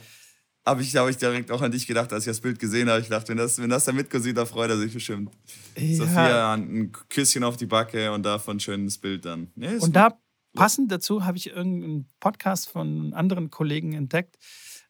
[0.68, 3.00] hab ich, hab ich direkt auch an dich gedacht, als ich das Bild gesehen habe.
[3.00, 5.32] Ich dachte, wenn das, wenn das der Mitko sieht, da freut er sich bestimmt.
[5.78, 5.96] Ja.
[5.96, 9.50] Sophia, ein Küsschen auf die Backe und davon schönes Bild dann.
[9.56, 9.96] Nee, und gut.
[9.96, 10.20] da
[10.54, 14.38] passend dazu habe ich irgendeinen Podcast von anderen Kollegen entdeckt,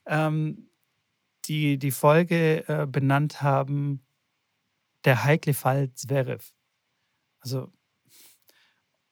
[0.07, 0.69] ähm,
[1.45, 4.03] die die Folge äh, benannt haben,
[5.05, 6.53] der heikle Fall Zverev.
[7.39, 7.71] Also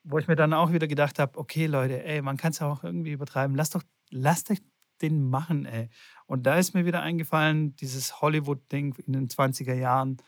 [0.08, 2.84] wo ich mir dann auch wieder gedacht habe, okay, Leute, ey, man kann es auch
[2.84, 3.56] irgendwie übertreiben.
[3.56, 4.62] Lasst doch, lasst euch
[5.02, 5.88] den machen, ey.
[6.26, 10.18] Und da ist mir wieder eingefallen, dieses Hollywood-Ding in den 20er Jahren,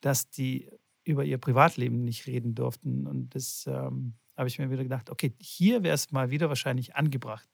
[0.00, 0.70] dass die
[1.02, 3.06] über ihr Privatleben nicht reden durften.
[3.06, 6.94] Und das ähm, habe ich mir wieder gedacht, okay, hier wäre es mal wieder wahrscheinlich
[6.94, 7.48] angebracht.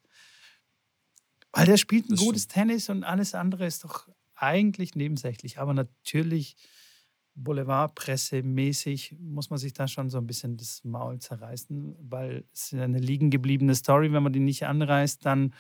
[1.53, 2.55] Weil der spielt ein das gutes stimmt.
[2.55, 5.59] Tennis und alles andere ist doch eigentlich nebensächlich.
[5.59, 6.57] Aber natürlich
[7.35, 12.79] Boulevardpresse-mäßig muss man sich da schon so ein bisschen das Maul zerreißen, weil es ist
[12.79, 14.13] eine liegen gebliebene Story.
[14.13, 15.55] Wenn man die nicht anreißt, dann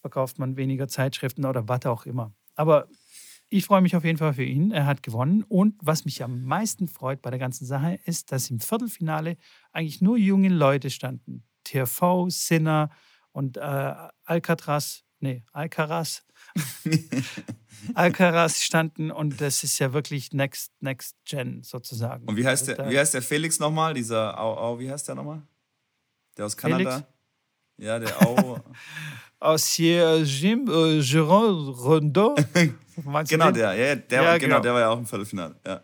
[0.00, 2.32] verkauft man weniger Zeitschriften oder was auch immer.
[2.54, 2.88] Aber
[3.50, 4.72] ich freue mich auf jeden Fall für ihn.
[4.72, 5.42] Er hat gewonnen.
[5.42, 9.36] Und was mich am meisten freut bei der ganzen Sache ist, dass im Viertelfinale
[9.72, 11.44] eigentlich nur junge Leute standen.
[11.64, 12.90] TRV, Sinner
[13.32, 16.24] und äh, Alcatraz, nee, Alcaraz.
[17.94, 22.26] Alcaraz standen und das ist ja wirklich Next, Next Gen sozusagen.
[22.26, 23.94] Und wie heißt der, wie heißt der Felix nochmal?
[23.94, 25.42] Dieser Au, Au, wie heißt der nochmal?
[26.36, 26.90] Der aus Kanada?
[26.90, 27.08] Felix?
[27.78, 28.60] Ja, der Au.
[29.40, 32.34] aus hier Jim äh, Jérôme Rondeau.
[33.28, 35.56] genau, der, ja, der, ja, genau, genau, der war ja auch im Viertelfinale.
[35.66, 35.82] Ja.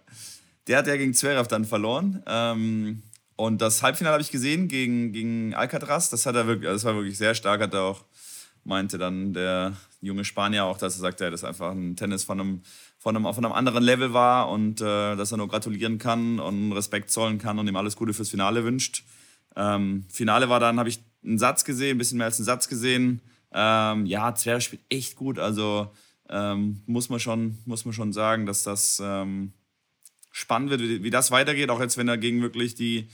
[0.67, 2.23] Der hat ja gegen Zverev dann verloren.
[2.27, 3.03] Ähm,
[3.37, 6.11] und das Halbfinale habe ich gesehen gegen, gegen Alcatraz.
[6.11, 8.05] Das hat er wirklich, das war wirklich sehr stark, hat er auch
[8.65, 12.63] meinte dann der junge Spanier auch, dass er sagte, dass einfach ein Tennis von einem,
[12.99, 16.73] von einem, von einem anderen Level war und äh, dass er nur gratulieren kann und
[16.73, 19.05] Respekt zollen kann und ihm alles Gute fürs Finale wünscht.
[19.57, 22.69] Ähm, Finale war dann, habe ich einen Satz gesehen, ein bisschen mehr als einen Satz
[22.69, 23.21] gesehen.
[23.53, 25.91] Ähm, ja, Zverev spielt echt gut, also
[26.29, 29.53] ähm, muss, man schon, muss man schon sagen, dass das ähm,
[30.33, 33.09] spannend wird, wie, wie das weitergeht, auch jetzt, wenn er gegen wirklich die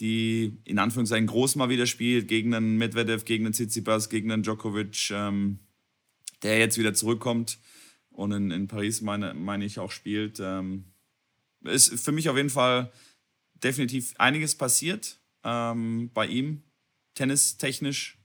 [0.00, 4.42] die in Anführungszeichen groß mal wieder spielt, gegen einen Medvedev, gegen einen Tsitsipas, gegen einen
[4.42, 5.58] Djokovic, ähm,
[6.42, 7.58] der jetzt wieder zurückkommt
[8.10, 10.40] und in, in Paris, meine, meine ich, auch spielt.
[10.40, 10.84] Ähm,
[11.62, 12.92] ist für mich auf jeden Fall
[13.54, 16.62] definitiv einiges passiert ähm, bei ihm,
[17.14, 18.18] tennistechnisch.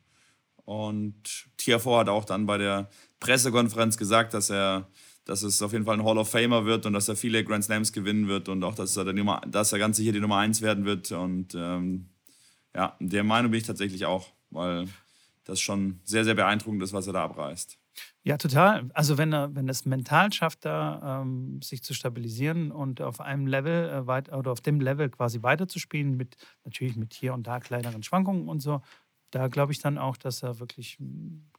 [0.66, 4.90] Und Tiafoe hat auch dann bei der Pressekonferenz gesagt, dass er
[5.26, 7.64] dass es auf jeden Fall ein Hall of Famer wird und dass er viele Grand
[7.64, 10.38] Slams gewinnen wird und auch, dass er, der Nummer, dass er ganz sicher die Nummer
[10.38, 11.12] 1 werden wird.
[11.12, 12.10] Und ähm,
[12.76, 14.88] Ja, der Meinung bin ich tatsächlich auch, weil
[15.46, 17.78] das schon sehr, sehr beeindruckend ist, was er da abreißt.
[18.24, 18.90] Ja, total.
[18.94, 23.46] Also wenn er, wenn es mental schafft, da ähm, sich zu stabilisieren und auf einem
[23.48, 27.60] Level äh, weit, oder auf dem Level quasi weiterzuspielen, mit natürlich mit hier und da
[27.60, 28.82] kleineren Schwankungen und so,
[29.32, 31.50] da glaube ich dann auch, dass er wirklich hm,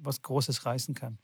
[0.00, 1.18] was Großes reißen kann.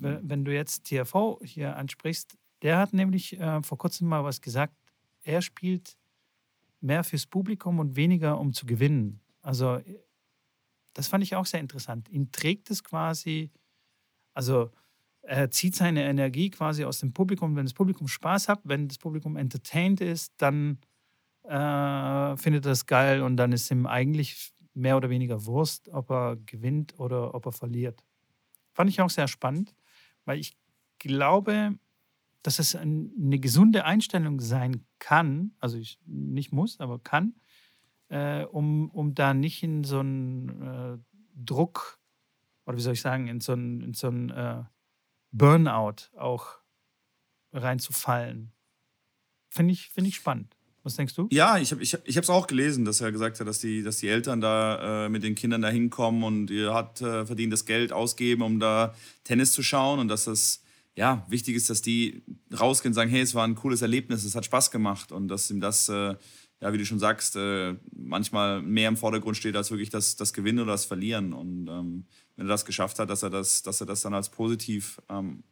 [0.00, 4.74] Wenn du jetzt TFO hier ansprichst, der hat nämlich äh, vor kurzem mal was gesagt.
[5.22, 5.96] Er spielt
[6.80, 9.20] mehr fürs Publikum und weniger um zu gewinnen.
[9.42, 9.80] Also
[10.94, 12.08] das fand ich auch sehr interessant.
[12.08, 13.50] Ihn trägt es quasi
[14.36, 14.70] also
[15.22, 17.56] er zieht seine Energie quasi aus dem Publikum.
[17.56, 20.78] Wenn das Publikum Spaß hat, wenn das Publikum entertained ist, dann
[21.44, 26.10] äh, findet er das geil und dann ist ihm eigentlich mehr oder weniger Wurst, ob
[26.10, 28.04] er gewinnt oder ob er verliert.
[28.74, 29.74] Fand ich auch sehr spannend,
[30.26, 30.58] weil ich
[30.98, 31.78] glaube,
[32.42, 37.34] dass es eine gesunde Einstellung sein kann, also ich nicht muss, aber kann,
[38.08, 40.98] äh, um, um da nicht in so einen äh,
[41.34, 41.98] Druck
[42.66, 44.64] oder wie soll ich sagen, in so ein, in so ein äh,
[45.30, 46.58] Burnout auch
[47.52, 48.52] reinzufallen.
[49.48, 50.55] Finde ich, find ich spannend.
[50.86, 51.26] Was denkst du?
[51.32, 53.96] Ja, ich habe es ich, ich auch gelesen, dass er gesagt hat, dass die, dass
[53.96, 57.92] die Eltern da äh, mit den Kindern da hinkommen und ihr hat äh, verdientes Geld
[57.92, 58.94] ausgeben, um da
[59.24, 60.62] Tennis zu schauen und dass das
[60.94, 62.22] ja wichtig ist, dass die
[62.56, 65.50] rausgehen und sagen, hey, es war ein cooles Erlebnis, es hat Spaß gemacht und dass
[65.50, 66.14] ihm das, äh,
[66.60, 70.32] ja, wie du schon sagst, äh, manchmal mehr im Vordergrund steht als wirklich das, das
[70.32, 71.32] Gewinnen oder das Verlieren.
[71.32, 72.04] Und ähm,
[72.36, 75.42] wenn er das geschafft hat, dass er das, dass er das dann als positiv ähm,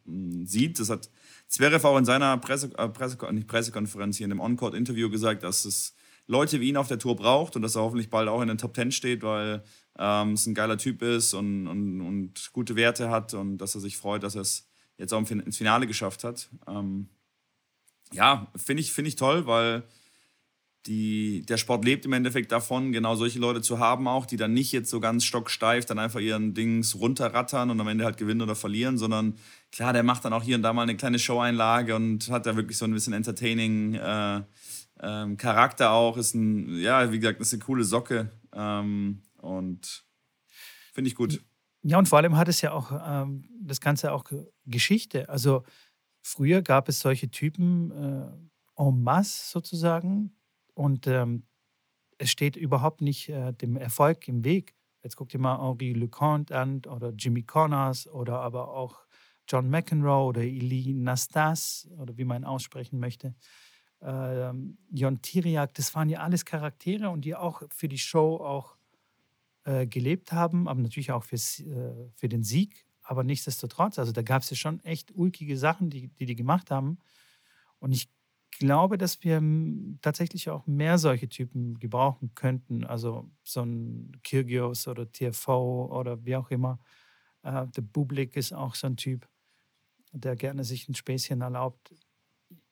[0.44, 0.78] sieht.
[0.78, 1.10] Das hat
[1.48, 5.64] Zverev auch in seiner Presse, äh, Presse, nicht Pressekonferenz hier in dem On-Court-Interview gesagt, dass
[5.64, 5.94] es
[6.26, 8.58] Leute wie ihn auf der Tour braucht und dass er hoffentlich bald auch in den
[8.58, 9.62] Top Ten steht, weil
[9.98, 13.80] ähm, es ein geiler Typ ist und, und, und, gute Werte hat und dass er
[13.80, 14.66] sich freut, dass er es
[14.96, 16.48] jetzt auch ins Finale geschafft hat.
[16.66, 17.08] Ähm,
[18.12, 19.84] ja, finde ich, find ich toll, weil
[20.86, 24.52] die, der Sport lebt im Endeffekt davon, genau solche Leute zu haben auch, die dann
[24.52, 28.42] nicht jetzt so ganz stocksteif dann einfach ihren Dings runterrattern und am Ende halt gewinnen
[28.42, 29.34] oder verlieren, sondern
[29.72, 32.56] klar, der macht dann auch hier und da mal eine kleine Show-Einlage und hat da
[32.56, 34.42] wirklich so ein bisschen entertaining äh,
[35.00, 40.04] ähm, Charakter auch, ist ein, ja, wie gesagt, ist eine coole Socke ähm, und
[40.92, 41.42] finde ich gut.
[41.82, 44.24] Ja, und vor allem hat es ja auch ähm, das Ganze auch
[44.66, 45.28] Geschichte.
[45.28, 45.64] Also
[46.22, 50.34] früher gab es solche Typen äh, en masse sozusagen,
[50.74, 51.44] und ähm,
[52.18, 54.74] es steht überhaupt nicht äh, dem Erfolg im Weg.
[55.02, 59.04] Jetzt guckt ihr mal Henri Leconte an oder Jimmy Connors oder aber auch
[59.48, 63.34] John McEnroe oder Eli Nastas oder wie man aussprechen möchte.
[64.00, 68.76] Ähm, Jon Tiriak, das waren ja alles Charaktere und die auch für die Show auch
[69.64, 72.86] äh, gelebt haben, aber natürlich auch fürs, äh, für den Sieg.
[73.02, 76.70] Aber nichtsdestotrotz, also da gab es ja schon echt ulkige Sachen, die, die die gemacht
[76.70, 76.98] haben.
[77.78, 78.08] Und ich
[78.58, 79.42] glaube, dass wir
[80.02, 82.84] tatsächlich auch mehr solche Typen gebrauchen könnten.
[82.84, 86.78] Also so ein Kyrgios oder TFV oder wie auch immer.
[87.42, 89.28] Äh, der Bublik ist auch so ein Typ,
[90.12, 91.94] der gerne sich ein Späßchen erlaubt.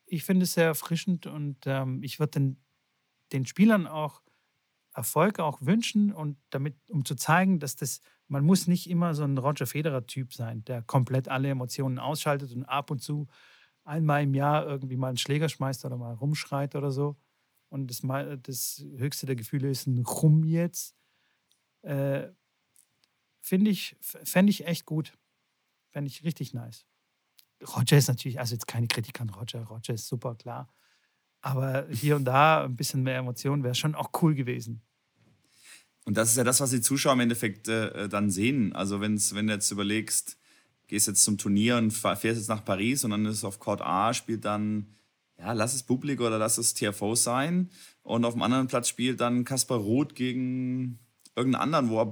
[0.07, 2.65] Ich finde es sehr erfrischend und ähm, ich würde den,
[3.33, 4.23] den Spielern auch
[4.95, 9.25] Erfolg auch wünschen und damit, um zu zeigen, dass das, man muss nicht immer so
[9.25, 13.29] ein Roger Federer-Typ sein, der komplett alle Emotionen ausschaltet und ab und zu
[13.85, 17.17] einmal im Jahr irgendwie mal einen Schläger schmeißt oder mal rumschreit oder so.
[17.69, 18.03] Und das,
[18.43, 20.95] das höchste der Gefühle ist ein Rum jetzt.
[21.83, 22.29] Äh,
[23.41, 25.19] Finde ich, fände ich echt gut.
[25.91, 26.87] Fände ich richtig nice.
[27.77, 29.65] Roger ist natürlich, also jetzt keine Kritik an Roger.
[29.65, 30.73] Roger ist super, klar.
[31.41, 34.81] Aber hier und da ein bisschen mehr Emotionen wäre schon auch cool gewesen.
[36.05, 38.73] Und das ist ja das, was die Zuschauer im Endeffekt äh, dann sehen.
[38.75, 40.39] Also wenn's, wenn du jetzt überlegst,
[40.93, 43.81] gehst jetzt zum Turnier und fährst jetzt nach Paris und dann ist es auf Court
[43.81, 44.89] A, spielt dann,
[45.39, 47.71] ja, lass es Publik oder lass es TFO sein.
[48.03, 50.99] Und auf dem anderen Platz spielt dann Kaspar Roth gegen
[51.35, 52.05] irgendeinen anderen, wo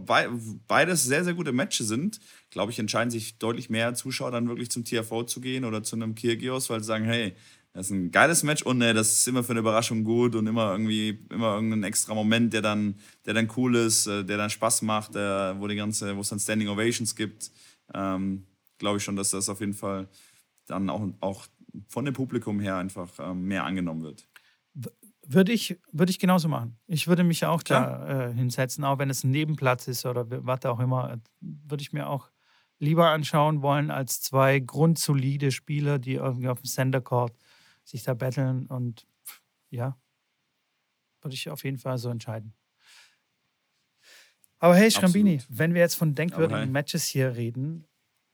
[0.66, 2.20] beides sehr, sehr gute Matches sind.
[2.48, 5.96] Glaube ich, entscheiden sich deutlich mehr Zuschauer dann wirklich zum TFO zu gehen oder zu
[5.96, 7.34] einem Kirgios, weil sie sagen, hey,
[7.74, 10.46] das ist ein geiles Match und ne, das ist immer für eine Überraschung gut und
[10.46, 12.94] immer irgendwie immer irgendein extra Moment, der dann,
[13.26, 16.30] der dann cool ist, äh, der dann Spaß macht, der, wo die ganze, wo es
[16.30, 17.50] dann Standing Ovations gibt.
[17.92, 18.46] Ähm,
[18.80, 20.08] glaube ich schon, dass das auf jeden Fall
[20.66, 21.46] dann auch, auch
[21.86, 24.28] von dem Publikum her einfach ähm, mehr angenommen wird.
[25.24, 26.76] Würde ich, würde ich genauso machen.
[26.86, 27.98] Ich würde mich auch Klar.
[28.00, 31.92] da äh, hinsetzen, auch wenn es ein Nebenplatz ist oder was auch immer, würde ich
[31.92, 32.30] mir auch
[32.80, 37.32] lieber anschauen wollen als zwei grundsolide Spieler, die irgendwie auf dem Center Court
[37.84, 39.06] sich da betteln und
[39.68, 39.96] ja,
[41.20, 42.54] würde ich auf jeden Fall so entscheiden.
[44.58, 46.70] Aber hey, Schrambini, wenn wir jetzt von denkwürdigen.
[46.70, 47.86] Matches hier reden,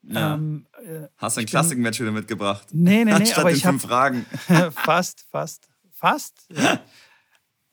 [0.02, 0.35] ja.
[0.35, 2.68] Ähm, äh, Hast du ein Klassikmatch wieder mitgebracht?
[2.72, 3.32] Nee, nee, nee.
[3.35, 4.24] aber ich habe Fragen.
[4.72, 6.46] fast, fast, fast.
[6.50, 6.80] Ja.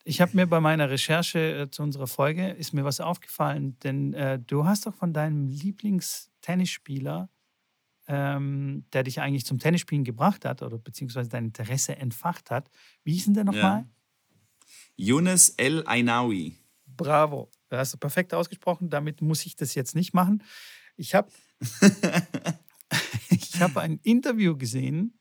[0.06, 4.12] Ich habe mir bei meiner Recherche äh, zu unserer Folge ist mir was aufgefallen, denn
[4.12, 7.30] äh, du hast doch von deinem Lieblingstennisspieler,
[8.06, 12.68] ähm, der dich eigentlich zum Tennisspielen gebracht hat oder beziehungsweise dein Interesse entfacht hat.
[13.02, 13.86] Wie hieß denn der nochmal?
[13.86, 13.86] Ja.
[14.96, 16.58] Yunus El Ainawi.
[16.86, 17.50] Bravo.
[17.70, 18.90] Da hast du perfekt ausgesprochen.
[18.90, 20.42] Damit muss ich das jetzt nicht machen.
[20.96, 21.30] Ich habe
[23.30, 25.18] ich hab ein Interview gesehen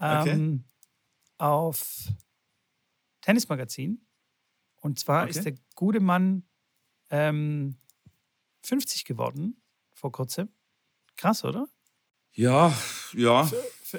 [0.00, 0.60] ähm, okay.
[1.38, 2.08] auf
[3.20, 4.06] Tennismagazin.
[4.80, 5.30] Und zwar okay.
[5.30, 6.44] ist der gute Mann
[7.10, 7.76] ähm,
[8.62, 9.62] 50 geworden
[9.92, 10.48] vor kurzem.
[11.16, 11.68] Krass, oder?
[12.32, 12.72] Ja,
[13.12, 13.50] ja.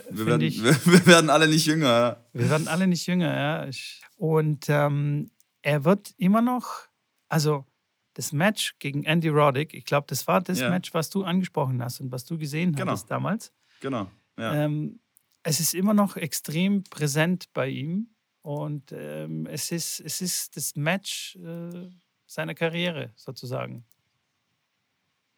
[0.10, 2.26] wir, werden, ich, wir, wir, werden alle nicht jünger.
[2.34, 3.70] Wir werden alle nicht jünger, ja.
[4.16, 6.88] Und ähm, er wird immer noch,
[7.28, 7.66] also
[8.14, 10.70] das Match gegen Andy Roddick, ich glaube, das war das ja.
[10.70, 12.92] Match, was du angesprochen hast und was du gesehen genau.
[12.92, 13.54] hattest damals.
[13.80, 14.10] Genau.
[14.38, 14.66] Ja.
[14.66, 15.00] Ähm,
[15.44, 18.10] es ist immer noch extrem präsent bei ihm
[18.42, 21.90] und ähm, es, ist, es ist das Match äh,
[22.26, 23.86] seiner Karriere sozusagen.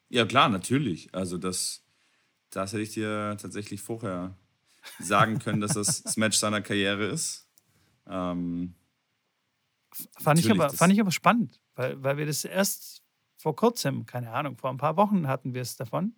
[0.08, 1.12] Ja, klar, natürlich.
[1.14, 1.82] Also, das,
[2.50, 4.36] das hätte ich dir tatsächlich vorher
[4.98, 7.48] sagen können, dass das das Match seiner Karriere ist.
[8.06, 8.74] Ähm,
[10.18, 13.02] fand, ich aber, fand ich aber spannend, weil, weil wir das erst
[13.36, 16.14] vor kurzem, keine Ahnung, vor ein paar Wochen hatten wir es davon.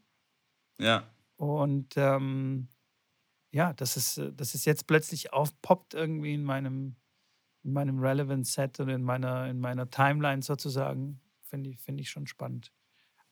[0.79, 1.11] Ja.
[1.37, 2.69] Und ähm,
[3.51, 6.97] ja, dass es, dass es jetzt plötzlich aufpoppt irgendwie in meinem,
[7.63, 12.11] in meinem Relevant Set und in meiner, in meiner Timeline sozusagen, finde ich, find ich
[12.11, 12.73] schon spannend.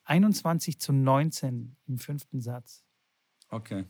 [0.05, 2.85] 21 zu 19 im fünften Satz.
[3.49, 3.85] Okay.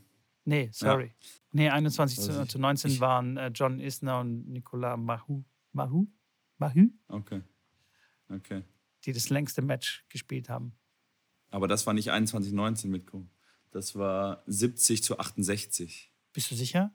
[0.45, 1.07] Nee, sorry.
[1.07, 1.29] Ja.
[1.53, 5.45] Nee, 21 zu, zu 19 ich, waren äh, John Isner und Nicolas Mahou.
[5.73, 6.07] Mahou?
[6.59, 6.91] Mahou?
[7.09, 7.43] Okay.
[8.29, 8.63] Okay.
[9.05, 10.73] Die das längste Match gespielt haben.
[11.51, 13.27] Aber das war nicht 21-19 Mitko.
[13.71, 16.13] Das war 70 zu 68.
[16.33, 16.95] Bist du sicher?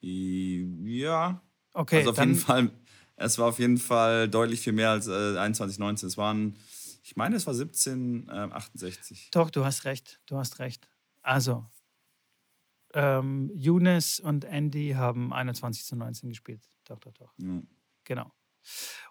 [0.00, 1.42] Ja.
[1.72, 1.98] Okay.
[1.98, 2.70] Also auf jeden Fall,
[3.16, 6.06] es war auf jeden Fall deutlich viel mehr als äh, 21-19.
[6.06, 6.56] Es waren,
[7.02, 9.30] ich meine, es war 17, äh, 68.
[9.32, 10.20] Doch, du hast recht.
[10.26, 10.88] Du hast recht.
[11.22, 11.66] Also,
[12.94, 16.62] ähm, Younes und Andy haben 21 zu 19 gespielt.
[16.84, 17.34] Doch, doch, doch.
[17.38, 17.62] Ja.
[18.04, 18.32] Genau.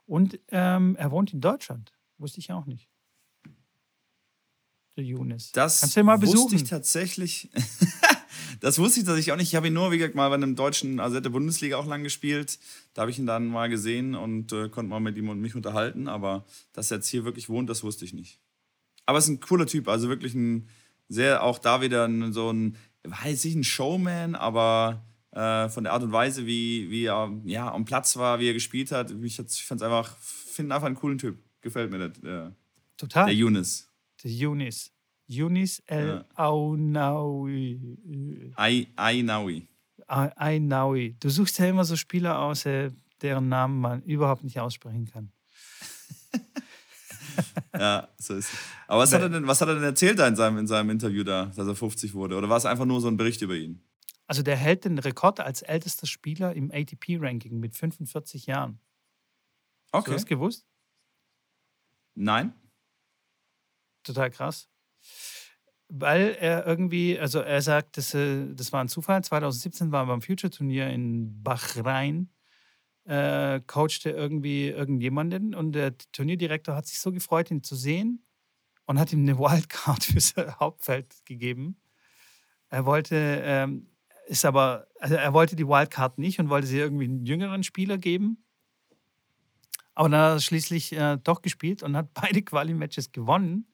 [0.06, 1.91] Und ähm, er wohnt in Deutschland.
[2.17, 2.89] Wusste ich auch nicht.
[4.96, 5.52] Der Younes.
[5.52, 6.43] Das Kannst du mal besuchen?
[6.43, 7.50] wusste ich tatsächlich.
[8.62, 9.50] das wusste ich tatsächlich auch nicht.
[9.50, 11.86] Ich habe ihn nur, wie gesagt, mal bei einem deutschen, also er der Bundesliga auch
[11.86, 12.58] lang gespielt.
[12.93, 15.56] Da habe ich ihn dann mal gesehen und äh, konnte mal mit ihm und mich
[15.56, 16.08] unterhalten.
[16.08, 18.39] Aber dass er jetzt hier wirklich wohnt, das wusste ich nicht.
[19.06, 19.88] Aber es ist ein cooler Typ.
[19.88, 20.67] Also wirklich ein
[21.10, 26.04] sehr, auch da wieder so ein, weiß ich, ein Showman, aber äh, von der Art
[26.04, 29.66] und Weise, wie, wie er ja, am Platz war, wie er gespielt hat, ich, ich
[29.66, 31.38] fand einfach, finde einfach einen coolen Typ.
[31.62, 32.56] Gefällt mir der, der
[32.98, 33.26] Total.
[33.26, 33.88] Der Yunis.
[34.24, 34.92] Der Yunis.
[35.28, 37.80] Yunis El Aunawi.
[38.96, 39.68] Ainawi.
[40.08, 41.16] Ainawi.
[41.20, 45.32] Du suchst ja immer so Spieler aus, äh, deren Namen man überhaupt nicht aussprechen kann.
[47.74, 48.60] ja, so ist es.
[48.88, 50.90] Aber was hat, er denn, was hat er denn erzählt da in seinem, in seinem
[50.90, 52.36] Interview da, dass er 50 wurde?
[52.36, 53.82] Oder war es einfach nur so ein Bericht über ihn?
[54.28, 58.80] Also der hält den Rekord als ältester Spieler im ATP-Ranking mit 45 Jahren.
[59.92, 59.98] Okay.
[59.98, 60.68] Hast du das gewusst?
[62.13, 62.54] Nein.
[64.04, 64.70] Total krass.
[65.90, 69.24] Weil er irgendwie, also er sagt, das, äh, das war ein Zufall.
[69.24, 72.30] 2017 war er beim Future-Turnier in Bahrain
[73.08, 78.26] äh, coachte irgendwie irgendjemanden und der Turnierdirektor hat sich so gefreut, ihn zu sehen
[78.86, 81.80] und hat ihm eine Wildcard fürs Hauptfeld gegeben.
[82.70, 83.90] Er wollte, ähm,
[84.28, 87.98] ist aber, also er wollte die Wildcard nicht und wollte sie irgendwie einen jüngeren Spieler
[87.98, 88.44] geben.
[89.96, 93.68] Aber dann hat er schließlich äh, doch gespielt und hat beide Quali-Matches gewonnen.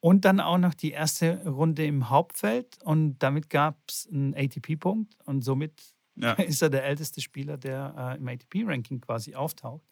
[0.00, 2.82] Und dann auch noch die erste Runde im Hauptfeld.
[2.82, 5.14] Und damit gab es einen ATP-Punkt.
[5.24, 5.80] Und somit
[6.16, 6.32] ja.
[6.42, 9.86] ist er der älteste Spieler, der äh, im ATP-Ranking quasi auftaucht.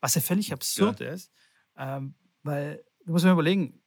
[0.00, 1.10] Was ja völlig absurd ja.
[1.10, 1.32] ist,
[1.76, 3.80] ähm, weil du musst mir überlegen,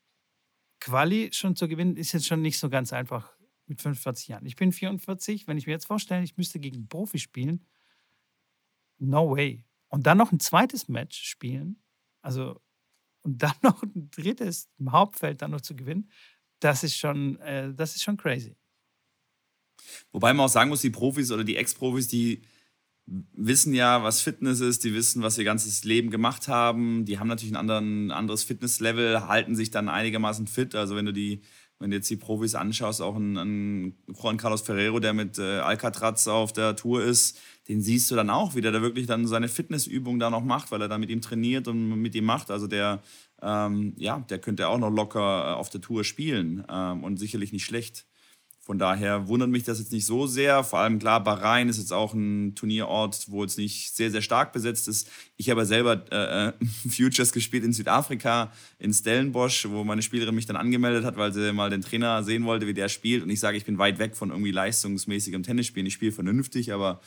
[0.79, 3.34] Quali schon zu gewinnen, ist jetzt schon nicht so ganz einfach
[3.67, 4.45] mit 45 Jahren.
[4.45, 7.65] Ich bin 44, wenn ich mir jetzt vorstelle, ich müsste gegen einen Profi spielen,
[8.97, 9.63] no way.
[9.87, 11.81] Und dann noch ein zweites Match spielen,
[12.21, 12.61] also
[13.21, 16.09] und dann noch ein drittes im Hauptfeld dann noch zu gewinnen,
[16.59, 18.55] das ist schon, äh, das ist schon crazy.
[20.11, 22.41] Wobei man auch sagen muss, die Profis oder die Ex-Profis, die
[23.05, 27.27] wissen ja, was Fitness ist, die wissen, was ihr ganzes Leben gemacht haben, die haben
[27.27, 30.73] natürlich ein anderen, anderes Fitnesslevel, halten sich dann einigermaßen fit.
[30.73, 31.41] Also wenn du die,
[31.85, 35.59] wenn du jetzt die Profis anschaust, auch ein, ein Juan Carlos Ferrero, der mit äh,
[35.59, 39.47] Alcatraz auf der Tour ist, den siehst du dann auch wieder, der wirklich dann seine
[39.47, 42.49] Fitnessübung da noch macht, weil er da mit ihm trainiert und mit ihm macht.
[42.49, 43.03] Also der,
[43.39, 47.53] ähm, ja, der könnte auch noch locker äh, auf der Tour spielen ähm, und sicherlich
[47.53, 48.07] nicht schlecht.
[48.65, 50.63] Von daher wundert mich das jetzt nicht so sehr.
[50.63, 54.53] Vor allem klar, Bahrain ist jetzt auch ein Turnierort, wo es nicht sehr, sehr stark
[54.53, 55.07] besetzt ist.
[55.37, 56.53] Ich habe selber äh, äh
[56.89, 61.53] Futures gespielt in Südafrika, in Stellenbosch, wo meine Spielerin mich dann angemeldet hat, weil sie
[61.53, 63.21] mal den Trainer sehen wollte, wie der spielt.
[63.21, 65.85] Und ich sage, ich bin weit weg von irgendwie leistungsmäßigem Tennisspielen.
[65.85, 67.01] Ich spiele vernünftig, aber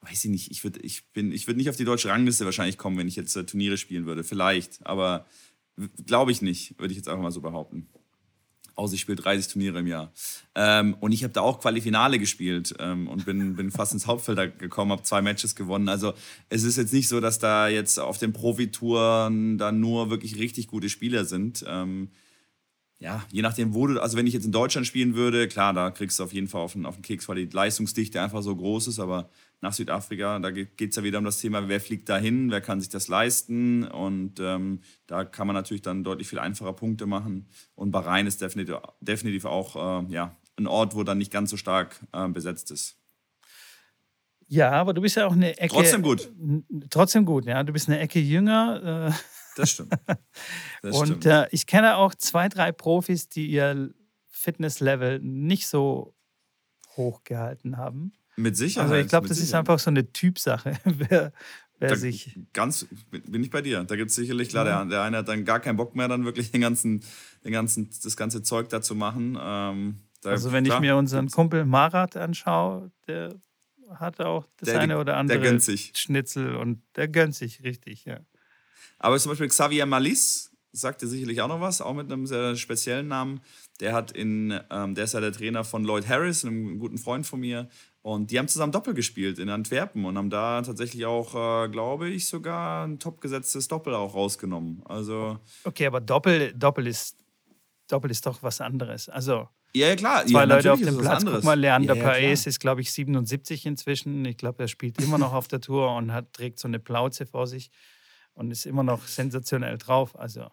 [0.00, 2.96] weiß ich nicht, ich würde ich ich würd nicht auf die deutsche Rangliste wahrscheinlich kommen,
[2.96, 4.24] wenn ich jetzt äh, Turniere spielen würde.
[4.24, 5.26] Vielleicht, aber
[6.06, 7.86] glaube ich nicht, würde ich jetzt einfach mal so behaupten.
[8.80, 10.10] Außer ich spiele 30 Turniere im Jahr.
[10.54, 14.58] Ähm, und ich habe da auch Qualifinale gespielt ähm, und bin, bin fast ins Hauptfeld
[14.58, 15.90] gekommen, habe zwei Matches gewonnen.
[15.90, 16.14] Also
[16.48, 20.66] es ist jetzt nicht so, dass da jetzt auf den Profitouren dann nur wirklich richtig
[20.66, 21.62] gute Spieler sind.
[21.68, 22.08] Ähm,
[23.00, 25.90] ja, je nachdem, wo du, also wenn ich jetzt in Deutschland spielen würde, klar, da
[25.90, 28.56] kriegst du auf jeden Fall auf den, auf den Keks, weil die Leistungsdichte einfach so
[28.56, 29.28] groß ist, aber
[29.60, 30.38] nach Südafrika.
[30.38, 33.08] Da geht es ja wieder um das Thema, wer fliegt dahin, wer kann sich das
[33.08, 33.84] leisten.
[33.84, 37.48] Und ähm, da kann man natürlich dann deutlich viel einfacher Punkte machen.
[37.74, 41.56] Und Bahrain ist definitiv, definitiv auch äh, ja, ein Ort, wo dann nicht ganz so
[41.56, 42.96] stark äh, besetzt ist.
[44.48, 45.74] Ja, aber du bist ja auch eine Ecke.
[45.74, 46.28] Trotzdem gut.
[46.90, 47.62] Trotzdem gut, ja.
[47.62, 49.10] Du bist eine Ecke jünger.
[49.10, 49.12] Äh.
[49.56, 49.92] Das stimmt.
[50.82, 51.26] Das und stimmt.
[51.26, 53.92] Äh, ich kenne auch zwei, drei Profis, die ihr
[54.28, 56.14] Fitnesslevel nicht so
[56.96, 58.12] hoch gehalten haben.
[58.40, 58.90] Mit Sicherheit.
[58.90, 59.48] Also ich glaube, das Sicherheit.
[59.48, 61.32] ist einfach so eine Typsache, wer,
[61.78, 62.38] wer sich.
[62.52, 63.84] Ganz, bin ich bei dir.
[63.84, 64.78] Da gibt es sicherlich, klar, ja.
[64.78, 67.02] der, der eine hat dann gar keinen Bock mehr, dann wirklich den ganzen,
[67.44, 69.38] den ganzen, das ganze Zeug da zu machen.
[69.40, 73.34] Ähm, da, also wenn klar, ich mir unseren Kumpel Marat anschaue, der
[73.94, 75.60] hat auch das der, eine oder andere.
[75.60, 78.20] Schnitzel und der gönnt sich richtig, ja.
[78.98, 82.56] Aber zum Beispiel Xavier Malis, sagt dir sicherlich auch noch was, auch mit einem sehr
[82.56, 83.40] speziellen Namen.
[83.80, 87.26] Der hat in, ähm, der ist ja der Trainer von Lloyd Harris, einem guten Freund
[87.26, 87.68] von mir.
[88.02, 92.08] Und die haben zusammen Doppel gespielt in Antwerpen und haben da tatsächlich auch, äh, glaube
[92.08, 94.82] ich, sogar ein topgesetztes Doppel auch rausgenommen.
[94.86, 97.16] Also okay, aber Doppel, Doppel ist
[97.88, 99.08] Doppel ist doch was anderes.
[99.08, 100.26] Also ja, ja klar.
[100.26, 101.24] Zwei ja, Leute auf dem Platz.
[101.24, 104.24] Guck mal, Leander ja, ja, Paes ist, glaube ich, 77 inzwischen.
[104.24, 107.26] Ich glaube, er spielt immer noch auf der Tour und hat, trägt so eine Plauze
[107.26, 107.70] vor sich
[108.34, 110.18] und ist immer noch sensationell drauf.
[110.18, 110.48] Also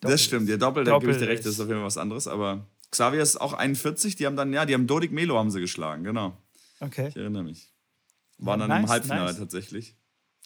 [0.00, 0.48] Doppel das stimmt.
[0.48, 2.26] Der Doppel, da gebe ich dir recht, das ist auf jeden Fall was anderes.
[2.26, 4.16] Aber Xavier ist auch 41.
[4.16, 6.36] Die haben dann, ja, die haben Dodik Melo haben sie geschlagen, genau.
[6.80, 7.08] Okay.
[7.08, 7.68] Ich erinnere mich.
[8.38, 9.38] Waren ja, dann nice, im Halbfinale nice.
[9.38, 9.94] tatsächlich.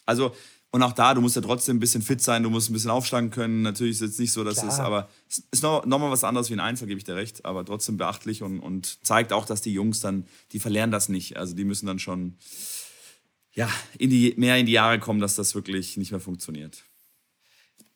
[0.06, 0.34] Also,
[0.70, 2.90] und auch da, du musst ja trotzdem ein bisschen fit sein, du musst ein bisschen
[2.90, 3.62] aufschlagen können.
[3.62, 4.72] Natürlich ist es jetzt nicht so, dass Klar.
[4.72, 7.14] es, aber es ist noch, noch mal was anderes wie ein Einzel, gebe ich dir
[7.14, 11.08] recht, aber trotzdem beachtlich und, und zeigt auch, dass die Jungs dann, die verlernen das
[11.08, 11.36] nicht.
[11.36, 12.36] Also die müssen dann schon
[13.52, 16.82] ja, in die, mehr in die Jahre kommen, dass das wirklich nicht mehr funktioniert.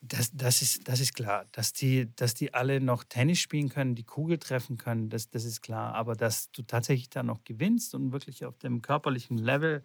[0.01, 1.45] Das, das, ist, das ist klar.
[1.53, 5.45] Dass die, dass die alle noch Tennis spielen können, die Kugel treffen können, das, das
[5.45, 5.95] ist klar.
[5.95, 9.83] Aber dass du tatsächlich da noch gewinnst und wirklich auf dem körperlichen Level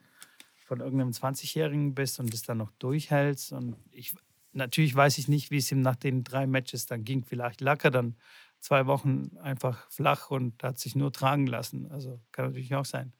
[0.65, 3.53] von irgendeinem 20-Jährigen bist und das dann noch durchhältst.
[3.53, 4.13] Und ich,
[4.51, 7.23] natürlich weiß ich nicht, wie es ihm nach den drei Matches dann ging.
[7.23, 8.15] Vielleicht lag er dann
[8.59, 11.91] zwei Wochen einfach flach und hat sich nur tragen lassen.
[11.91, 13.13] Also kann natürlich auch sein.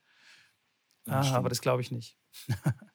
[1.06, 2.17] Ja, ah, aber das glaube ich nicht.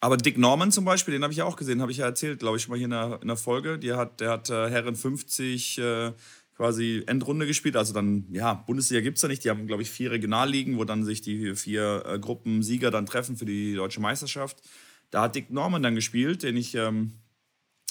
[0.00, 2.38] Aber Dick Norman zum Beispiel, den habe ich ja auch gesehen, habe ich ja erzählt,
[2.38, 3.78] glaube ich, schon mal hier in der, in der Folge.
[3.78, 6.12] Die hat, der hat äh, Herren 50 äh,
[6.56, 7.76] quasi Endrunde gespielt.
[7.76, 9.44] Also dann, ja, Bundesliga gibt es ja nicht.
[9.44, 13.04] Die haben, glaube ich, vier Regionalligen, wo dann sich die vier äh, Gruppen Sieger dann
[13.04, 14.62] treffen für die deutsche Meisterschaft.
[15.10, 17.12] Da hat Dick Norman dann gespielt, den ich, ähm,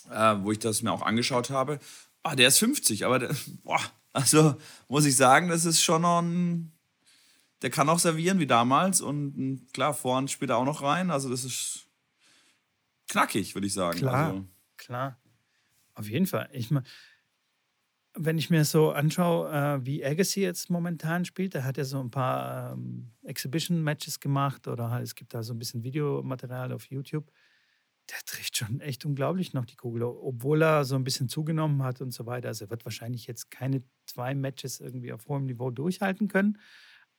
[0.09, 1.79] äh, wo ich das mir auch angeschaut habe.
[2.23, 3.81] Ah, der ist 50, aber der, boah,
[4.13, 4.55] also
[4.87, 6.71] muss ich sagen, das ist schon noch ein.
[7.61, 11.11] Der kann auch servieren wie damals und klar, vorn spielt er auch noch rein.
[11.11, 11.88] Also das ist
[13.09, 13.99] knackig, würde ich sagen.
[13.99, 14.45] Klar, also.
[14.77, 15.19] klar.
[15.95, 16.49] Auf jeden Fall.
[16.53, 16.71] Ich
[18.15, 21.99] wenn ich mir so anschaue, äh, wie Agassi jetzt momentan spielt, der hat ja so
[21.99, 26.85] ein paar ähm, Exhibition-Matches gemacht oder halt, es gibt da so ein bisschen Videomaterial auf
[26.85, 27.31] YouTube.
[28.09, 32.01] Der trifft schon echt unglaublich noch die Kugel, obwohl er so ein bisschen zugenommen hat
[32.01, 32.47] und so weiter.
[32.47, 36.57] Also er wird wahrscheinlich jetzt keine zwei Matches irgendwie auf hohem Niveau durchhalten können.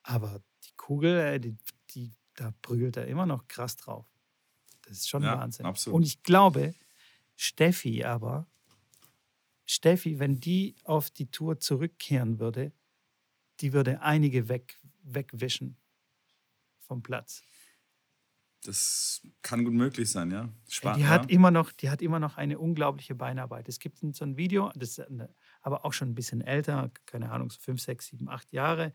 [0.03, 1.57] Aber die Kugel, die,
[1.90, 4.07] die, da prügelt er immer noch krass drauf.
[4.90, 5.66] Das ist schon ja, Wahnsinn.
[5.66, 5.96] Absolut.
[5.96, 6.74] Und ich glaube,
[7.37, 8.48] Steffi aber,
[9.64, 12.72] Steffi, wenn die auf die Tour zurückkehren würde,
[13.61, 15.76] die würde einige weg, wegwischen
[16.81, 17.44] vom Platz.
[18.64, 20.48] Das kann gut möglich sein, ja.
[20.68, 21.37] Spar die, hat ja.
[21.37, 23.68] Immer noch, die hat immer noch eine unglaubliche Beinarbeit.
[23.68, 25.07] Es gibt so ein Video, das ist
[25.62, 28.93] aber auch schon ein bisschen älter, keine Ahnung, so fünf, sechs, sieben, acht Jahre.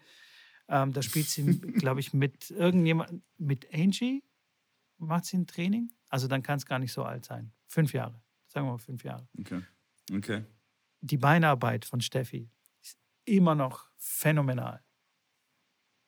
[0.68, 1.46] Ähm, da spielt sie,
[1.80, 4.25] glaube ich, mit irgendjemand, mit Angie,
[4.98, 5.92] macht sie ein Training.
[6.10, 7.52] Also dann kann es gar nicht so alt sein.
[7.68, 8.22] Fünf Jahre.
[8.48, 9.28] Sagen wir mal fünf Jahre.
[9.40, 9.62] Okay.
[10.14, 10.46] Okay.
[11.02, 12.50] Die Beinarbeit von Steffi
[12.82, 14.82] ist immer noch phänomenal.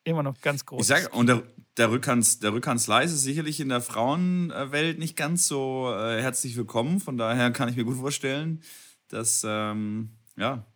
[0.04, 0.80] Immer noch ganz groß.
[0.80, 1.42] Ich sag, und der,
[1.76, 7.00] der, Rückhands, der Rückhandsleis ist sicherlich in der Frauenwelt nicht ganz so äh, herzlich willkommen.
[7.00, 8.62] Von daher kann ich mir gut vorstellen,
[9.08, 10.66] dass, ähm, ja,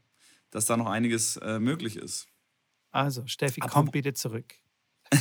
[0.51, 2.29] dass da noch einiges äh, möglich ist.
[2.91, 4.55] Also, Steffi, komm bitte zurück.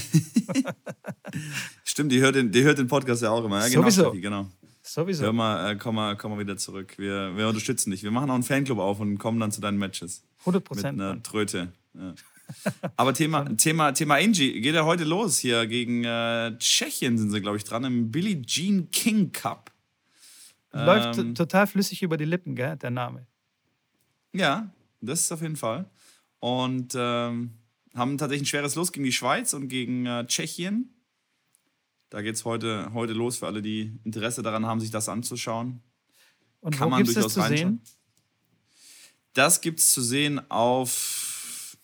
[1.92, 3.60] Stimmt, die hört, den, die hört den Podcast ja auch immer.
[3.60, 4.04] Ja, genau, Sowieso.
[4.04, 4.48] Steffi, genau.
[4.82, 5.26] Sowieso.
[5.26, 6.94] Hör mal, äh, komm, mal, komm mal wieder zurück.
[6.98, 8.02] Wir, wir unterstützen dich.
[8.02, 10.24] Wir machen auch einen Fanclub auf und kommen dann zu deinen Matches.
[10.39, 10.98] 100 Prozent.
[10.98, 11.74] Mit einer Tröte.
[11.94, 12.14] Ja.
[12.96, 17.42] Aber Thema, Thema, Thema Angie geht ja heute los hier gegen äh, Tschechien sind sie,
[17.42, 19.70] glaube ich, dran im Billie Jean King Cup.
[20.72, 23.28] Läuft ähm, total flüssig über die Lippen, gell, der Name.
[24.32, 24.72] Ja,
[25.02, 25.89] das ist auf jeden Fall.
[26.39, 27.52] Und ähm,
[27.94, 30.94] haben tatsächlich ein schweres Los gegen die Schweiz und gegen äh, Tschechien.
[32.12, 35.82] Da geht es heute, heute los für alle, die Interesse daran haben, sich das anzuschauen.
[36.59, 37.82] Und Kann wo gibt es das zu sehen?
[39.32, 41.78] Das gibt es zu sehen auf.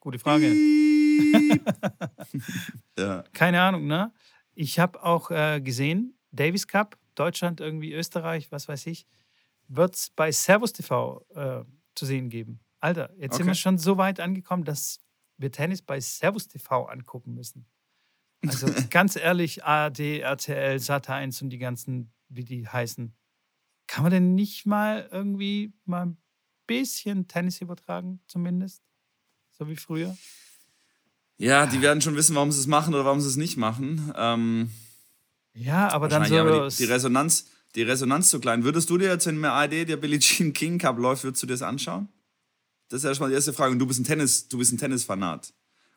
[0.00, 0.54] Gute Frage.
[2.98, 3.24] ja.
[3.34, 4.10] Keine Ahnung, ne?
[4.54, 9.06] Ich habe auch äh, gesehen, Davis Cup, Deutschland, irgendwie Österreich, was weiß ich,
[9.68, 11.62] wird es bei Servus TV äh,
[11.94, 12.60] zu sehen geben.
[12.80, 13.42] Alter, jetzt okay.
[13.42, 14.98] sind wir schon so weit angekommen, dass
[15.36, 17.66] wir Tennis bei Servus TV angucken müssen.
[18.46, 23.14] Also ganz ehrlich, ARD, RTL, Sat1 und die ganzen, wie die heißen.
[23.86, 26.18] Kann man denn nicht mal irgendwie mal ein
[26.66, 28.82] bisschen Tennis übertragen, zumindest?
[29.52, 30.16] So wie früher?
[31.38, 34.12] Ja, die werden schon wissen, warum sie es machen oder warum sie es nicht machen.
[34.16, 34.70] Ähm,
[35.52, 36.36] ja, aber dann so.
[36.36, 38.64] Aber die, die, Resonanz, die Resonanz zu klein.
[38.64, 41.46] Würdest du dir jetzt, wenn mir ARD der Billie Jean King Cup läuft, würdest du
[41.46, 42.08] dir das anschauen?
[42.88, 43.72] Das ist erstmal die erste Frage.
[43.72, 45.52] Und du bist ein Tennis, du bist ein Tennisfanat.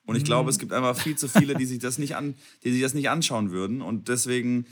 [0.10, 2.34] Und ich glaube, es gibt einfach viel zu viele, die sich das nicht an,
[2.64, 3.84] die sich das nicht anschauen würden.
[3.84, 4.66] Und deswegen,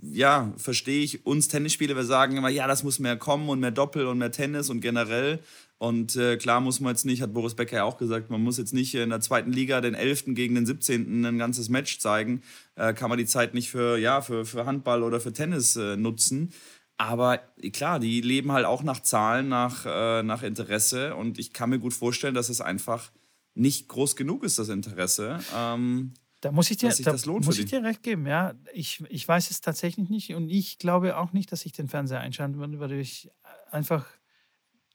[0.00, 1.96] ja, verstehe ich uns Tennisspieler.
[1.96, 4.80] Wir sagen immer, ja, das muss mehr kommen und mehr Doppel und mehr Tennis und
[4.80, 5.40] generell.
[5.78, 8.56] Und äh, klar muss man jetzt nicht, hat Boris Becker ja auch gesagt, man muss
[8.56, 10.26] jetzt nicht in der zweiten Liga den 11.
[10.28, 11.24] gegen den 17.
[11.24, 12.42] ein ganzes Match zeigen.
[12.76, 15.96] Äh, kann man die Zeit nicht für, ja, für, für Handball oder für Tennis äh,
[15.96, 16.52] nutzen.
[16.96, 17.40] Aber
[17.72, 21.16] klar, die leben halt auch nach Zahlen, nach, äh, nach Interesse.
[21.16, 23.10] Und ich kann mir gut vorstellen, dass es einfach
[23.54, 25.38] nicht groß genug ist, das Interesse.
[25.54, 28.54] Ähm, da muss ich dir, da muss ich dir recht geben, ja.
[28.74, 32.20] Ich, ich weiß es tatsächlich nicht und ich glaube auch nicht, dass ich den Fernseher
[32.20, 33.30] einschalten würde, weil ich
[33.70, 34.06] einfach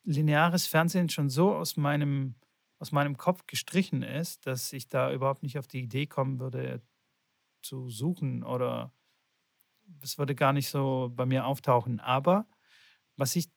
[0.04, 2.36] lineares Fernsehen schon so aus meinem,
[2.78, 6.82] aus meinem Kopf gestrichen ist, dass ich da überhaupt nicht auf die Idee kommen würde,
[7.62, 8.94] zu suchen oder
[10.02, 12.00] es würde gar nicht so bei mir auftauchen.
[12.00, 12.48] Aber
[13.18, 13.50] was ich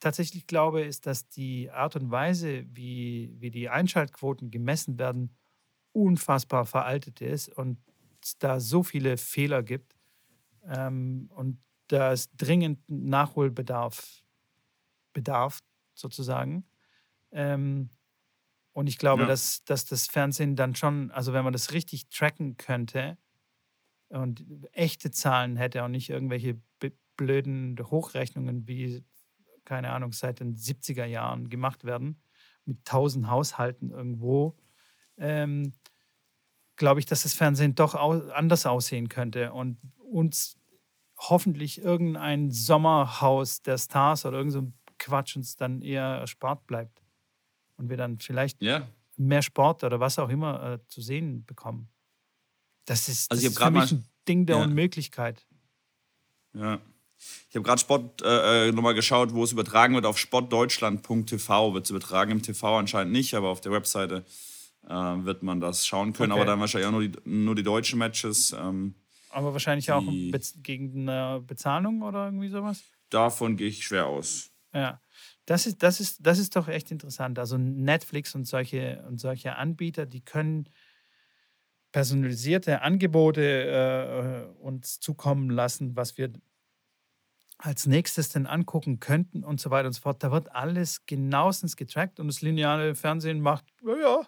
[0.00, 5.36] tatsächlich glaube, ist, dass die Art und Weise, wie, wie die Einschaltquoten gemessen werden,
[5.92, 7.78] unfassbar veraltet ist und
[8.22, 9.96] es da so viele Fehler gibt
[10.64, 14.22] ähm, und da es dringend Nachholbedarf
[15.12, 15.60] bedarf,
[15.94, 16.64] sozusagen.
[17.32, 17.90] Ähm,
[18.72, 19.28] und ich glaube, ja.
[19.28, 23.18] dass, dass das Fernsehen dann schon, also wenn man das richtig tracken könnte
[24.08, 26.60] und echte Zahlen hätte und nicht irgendwelche
[27.16, 29.04] blöden Hochrechnungen wie
[29.70, 32.20] keine Ahnung, seit den 70er Jahren gemacht werden,
[32.64, 34.56] mit tausend Haushalten irgendwo,
[35.16, 35.74] ähm,
[36.74, 40.56] glaube ich, dass das Fernsehen doch au anders aussehen könnte und uns
[41.16, 47.00] hoffentlich irgendein Sommerhaus der Stars oder irgend so Quatsch uns dann eher erspart bleibt
[47.76, 48.88] und wir dann vielleicht ja.
[49.16, 51.88] mehr Sport oder was auch immer äh, zu sehen bekommen.
[52.86, 54.64] Das ist, also das ist für mich ein Ding der ja.
[54.64, 55.46] Unmöglichkeit.
[56.54, 56.80] Ja.
[57.48, 61.74] Ich habe gerade Sport äh, äh, nochmal geschaut, wo es übertragen wird auf sportdeutschland.tv.
[61.74, 64.24] Wird es übertragen im TV anscheinend nicht, aber auf der Webseite
[64.88, 66.32] äh, wird man das schauen können.
[66.32, 66.40] Okay.
[66.40, 68.52] Aber dann wahrscheinlich auch nur die, nur die deutschen Matches.
[68.52, 68.94] Ähm,
[69.30, 70.02] aber wahrscheinlich auch
[70.62, 72.82] gegen eine Bezahlung oder irgendwie sowas?
[73.10, 74.50] Davon gehe ich schwer aus.
[74.72, 75.00] Ja,
[75.46, 77.38] das ist, das, ist, das ist doch echt interessant.
[77.38, 80.68] Also Netflix und solche, und solche Anbieter, die können
[81.92, 86.32] personalisierte Angebote äh, äh uns zukommen lassen, was wir
[87.62, 90.22] als nächstes denn angucken könnten und so weiter und so fort.
[90.22, 94.26] Da wird alles genauestens getrackt und das lineare Fernsehen macht, ja,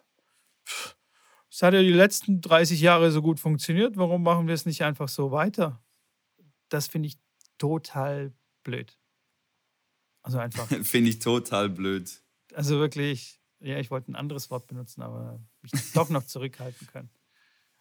[1.50, 4.84] es hat ja die letzten 30 Jahre so gut funktioniert, warum machen wir es nicht
[4.84, 5.82] einfach so weiter?
[6.68, 7.18] Das finde ich
[7.58, 8.98] total blöd.
[10.22, 10.66] Also einfach.
[10.82, 12.22] finde ich total blöd.
[12.54, 17.10] Also wirklich, ja, ich wollte ein anderes Wort benutzen, aber mich doch noch zurückhalten können.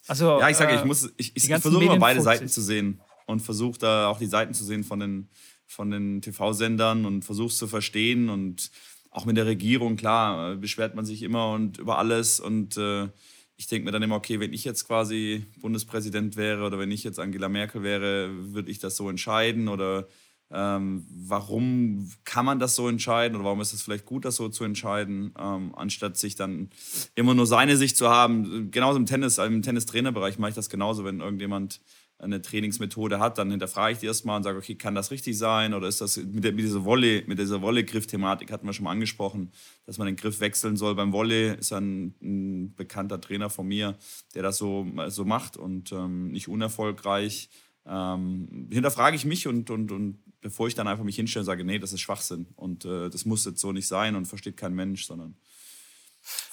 [0.08, 2.62] Also, ja, ich sage, äh, ich muss, ich, ich, ich versuche immer beide Seiten zu
[2.62, 5.30] sehen und versuche da auch die Seiten zu sehen von den,
[5.66, 8.30] von den TV-Sendern und versuche es zu verstehen.
[8.30, 8.72] Und
[9.10, 12.40] auch mit der Regierung, klar, äh, beschwert man sich immer und über alles.
[12.40, 13.10] Und äh,
[13.58, 17.04] ich denke mir dann immer, okay, wenn ich jetzt quasi Bundespräsident wäre oder wenn ich
[17.04, 19.68] jetzt Angela Merkel wäre, würde ich das so entscheiden?
[19.68, 20.08] Oder
[20.54, 23.36] ähm, warum kann man das so entscheiden?
[23.36, 26.70] Oder warum ist es vielleicht gut, das so zu entscheiden, ähm, anstatt sich dann
[27.16, 28.72] immer nur seine Sicht zu haben.
[28.72, 31.82] Genauso im Tennis, im Tennistrainerbereich mache ich das genauso, wenn irgendjemand
[32.22, 35.74] eine Trainingsmethode hat, dann hinterfrage ich die erstmal und sage, okay, kann das richtig sein?
[35.74, 38.92] Oder ist das mit, der, mit dieser Volley, mit dieser Volley-Griff-Thematik hatten wir schon mal
[38.92, 39.52] angesprochen,
[39.86, 43.98] dass man den Griff wechseln soll beim Volley, ist ein, ein bekannter Trainer von mir,
[44.36, 47.50] der das so, so macht und ähm, nicht unerfolgreich.
[47.88, 51.64] Ähm, hinterfrage ich mich und, und, und bevor ich dann einfach mich hinstelle und sage,
[51.64, 54.76] nee, das ist Schwachsinn und äh, das muss jetzt so nicht sein und versteht kein
[54.76, 55.36] Mensch, sondern.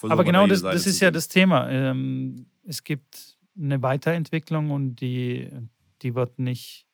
[0.01, 1.69] Aber genau das, das ist ja das Thema.
[1.69, 5.49] Ähm, es gibt eine Weiterentwicklung und die,
[6.01, 6.87] die wird nicht,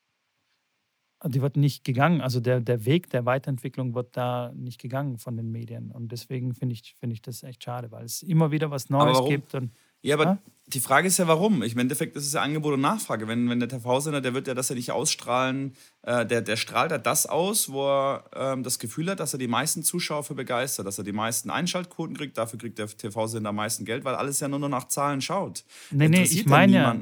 [1.23, 2.21] die wird nicht gegangen.
[2.21, 5.91] Also der, der Weg der Weiterentwicklung wird da nicht gegangen von den Medien.
[5.91, 9.23] Und deswegen finde ich, find ich das echt schade, weil es immer wieder was Neues
[9.27, 9.55] gibt.
[9.55, 9.71] Und,
[10.07, 10.37] ja, aber ja?
[10.67, 11.61] die Frage ist ja, warum?
[11.63, 13.27] Ich, Im Endeffekt ist es ja Angebot und Nachfrage.
[13.27, 16.91] Wenn, wenn der TV-Sender, der wird ja das ja nicht ausstrahlen, äh, der, der strahlt
[16.91, 20.33] ja das aus, wo er ähm, das Gefühl hat, dass er die meisten Zuschauer für
[20.33, 24.15] begeistert, dass er die meisten Einschaltquoten kriegt, dafür kriegt der TV-Sender am meisten Geld, weil
[24.15, 25.63] alles ja nur noch nach Zahlen schaut.
[25.91, 26.95] Nee, nee, ich meine ja,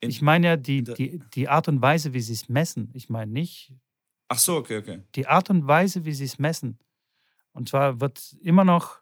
[0.00, 2.90] ich meine ja die, die, die Art und Weise, wie sie es messen.
[2.94, 3.72] Ich meine nicht.
[4.28, 5.02] Ach so, okay, okay.
[5.16, 6.78] Die Art und Weise, wie sie es messen.
[7.52, 9.00] Und zwar wird immer noch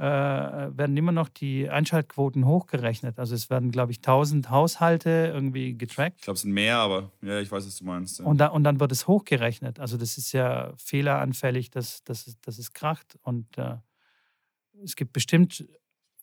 [0.00, 3.18] werden immer noch die Einschaltquoten hochgerechnet.
[3.18, 6.16] Also es werden, glaube ich, 1000 Haushalte irgendwie getrackt.
[6.18, 8.20] Ich glaube, es sind mehr, aber ja, ich weiß, was du meinst.
[8.20, 8.24] Ja.
[8.24, 9.80] Und, da, und dann wird es hochgerechnet.
[9.80, 13.18] Also das ist ja fehleranfällig, dass, dass, dass es kracht.
[13.22, 13.76] Und äh,
[14.84, 15.66] es gibt bestimmt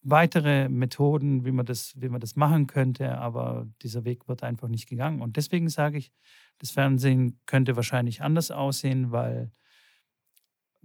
[0.06, 4.68] weitere Methoden, wie man, das, wie man das machen könnte, aber dieser Weg wird einfach
[4.68, 5.22] nicht gegangen.
[5.22, 6.12] Und deswegen sage ich,
[6.60, 9.52] das Fernsehen könnte wahrscheinlich anders aussehen, weil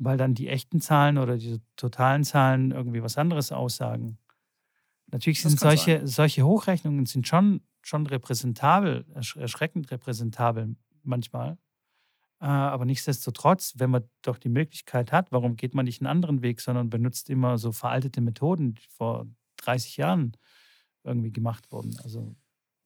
[0.00, 4.18] weil dann die echten Zahlen oder die totalen Zahlen irgendwie was anderes aussagen.
[5.12, 11.58] Natürlich sind solche, solche Hochrechnungen sind schon, schon repräsentabel, erschreckend repräsentabel manchmal.
[12.40, 16.40] Äh, aber nichtsdestotrotz, wenn man doch die Möglichkeit hat, warum geht man nicht einen anderen
[16.40, 19.26] Weg, sondern benutzt immer so veraltete Methoden, die vor
[19.58, 20.32] 30 Jahren
[21.04, 21.98] irgendwie gemacht wurden.
[22.02, 22.34] Also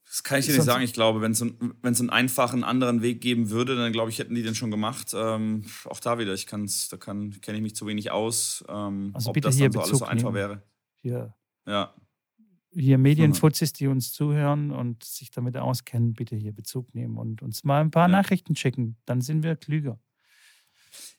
[0.07, 0.84] das kann ich dir nicht sagen.
[0.84, 4.42] Ich glaube, wenn es einen einfachen anderen Weg geben würde, dann glaube ich, hätten die
[4.42, 5.12] den schon gemacht.
[5.14, 9.11] Ähm, auch da wieder, ich kann's, da kann, kenne ich mich zu wenig aus, ähm,
[9.14, 10.34] also ob das dann so alles so einfach nehmen.
[10.34, 10.62] wäre.
[11.02, 11.34] Hier.
[11.66, 11.94] Ja.
[12.72, 17.62] Hier Medienfuzis, die uns zuhören und sich damit auskennen, bitte hier Bezug nehmen und uns
[17.62, 18.16] mal ein paar ja.
[18.16, 18.96] Nachrichten schicken.
[19.07, 19.98] Dann sind wir klüger.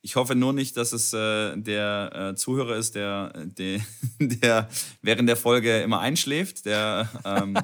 [0.01, 3.81] Ich hoffe nur nicht, dass es äh, der äh, Zuhörer ist, der, der,
[4.19, 4.69] der
[5.01, 7.57] während der Folge immer einschläft, der ähm,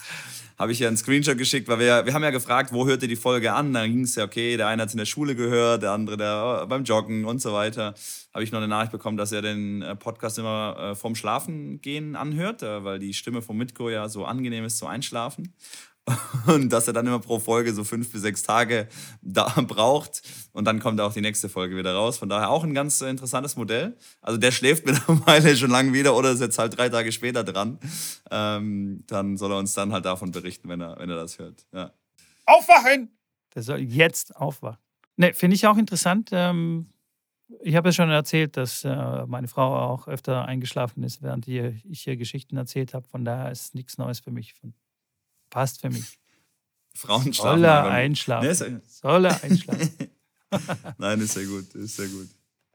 [0.58, 3.08] habe ich ja einen Screenshot geschickt, weil wir, wir haben ja gefragt, wo hört ihr
[3.08, 3.72] die Folge an?
[3.72, 6.16] Da ging es ja, okay, der eine hat es in der Schule gehört, der andere
[6.16, 7.94] der, beim Joggen und so weiter.
[8.34, 12.16] Habe ich noch eine Nachricht bekommen, dass er den äh, Podcast immer äh, vorm Schlafengehen
[12.16, 15.54] anhört, äh, weil die Stimme vom Mitko ja so angenehm ist zum Einschlafen.
[16.46, 18.88] Und dass er dann immer pro Folge so fünf bis sechs Tage
[19.22, 22.18] da braucht und dann kommt auch die nächste Folge wieder raus.
[22.18, 23.96] Von daher auch ein ganz interessantes Modell.
[24.20, 27.78] Also der schläft mittlerweile schon lange wieder oder ist jetzt halt drei Tage später dran.
[28.30, 31.66] Ähm, dann soll er uns dann halt davon berichten, wenn er, wenn er das hört.
[31.72, 31.92] Ja.
[32.46, 33.10] Aufwachen!
[33.54, 34.78] Der soll jetzt aufwachen.
[35.16, 36.30] Ne, finde ich auch interessant.
[36.32, 36.86] Ähm,
[37.60, 42.02] ich habe ja schon erzählt, dass äh, meine Frau auch öfter eingeschlafen ist, während ich
[42.02, 43.08] hier Geschichten erzählt habe.
[43.08, 44.54] Von daher ist nichts Neues für mich.
[45.50, 46.18] Passt für mich.
[46.94, 47.60] Frauen schlafen.
[47.60, 48.48] Soll er einschlafen.
[48.48, 49.90] Nee, Soll er einschlafen.
[50.98, 52.28] Nein, ist sehr gut, ist sehr gut.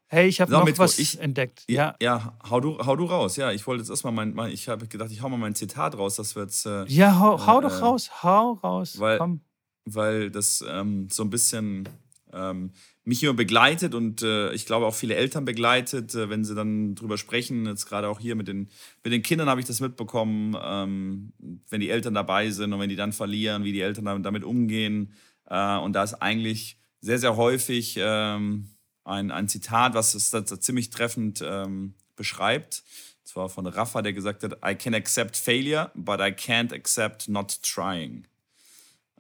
[0.08, 1.64] Hey, ich habe noch Metro, was ich, entdeckt.
[1.68, 3.36] Ja, ja, hau, du, hau du raus.
[3.36, 5.98] Ja, ich wollte jetzt erstmal mein, mein ich habe gedacht, ich hau mal mein Zitat
[5.98, 9.00] raus, das wird äh, Ja, hau, hau äh, doch raus, hau raus.
[9.00, 9.42] Weil, Komm.
[9.86, 11.90] weil das ähm, so ein bisschen
[12.32, 12.72] ähm,
[13.06, 16.96] mich immer begleitet und äh, ich glaube auch viele Eltern begleitet, äh, wenn sie dann
[16.96, 17.66] drüber sprechen.
[17.66, 18.70] Jetzt gerade auch hier mit den,
[19.04, 21.34] mit den Kindern habe ich das mitbekommen, ähm,
[21.70, 24.44] wenn die Eltern dabei sind und wenn die dann verlieren, wie die Eltern damit, damit
[24.44, 25.14] umgehen.
[25.50, 28.70] Äh, und da ist eigentlich sehr, sehr häufig ähm,
[29.04, 32.84] ein, ein Zitat, was es da ziemlich treffend ähm, beschreibt.
[33.26, 37.62] Zwar von Rafa, der gesagt hat, I can accept failure, but I can't accept not
[37.64, 38.28] trying.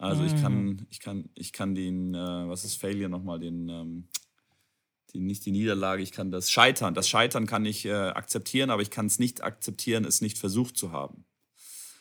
[0.04, 0.88] Also ich kann, mhm.
[0.90, 4.08] ich kann, ich kann den, äh, was ist Failure nochmal, den, ähm,
[5.14, 6.94] die, nicht die Niederlage, ich kann das Scheitern.
[6.94, 10.78] Das Scheitern kann ich äh, akzeptieren, aber ich kann es nicht akzeptieren, es nicht versucht
[10.78, 11.26] zu haben.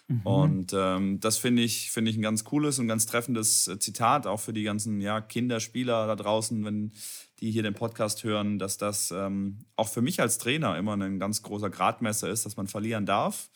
[0.09, 0.21] Mhm.
[0.23, 4.27] Und ähm, das finde ich, find ich ein ganz cooles und ganz treffendes äh, Zitat,
[4.27, 6.93] auch für die ganzen ja, Kinderspieler da draußen, wenn
[7.41, 11.19] die hier den Podcast hören, dass das ähm, auch für mich als Trainer immer ein
[11.19, 13.49] ganz großer Gradmesser ist, dass man verlieren darf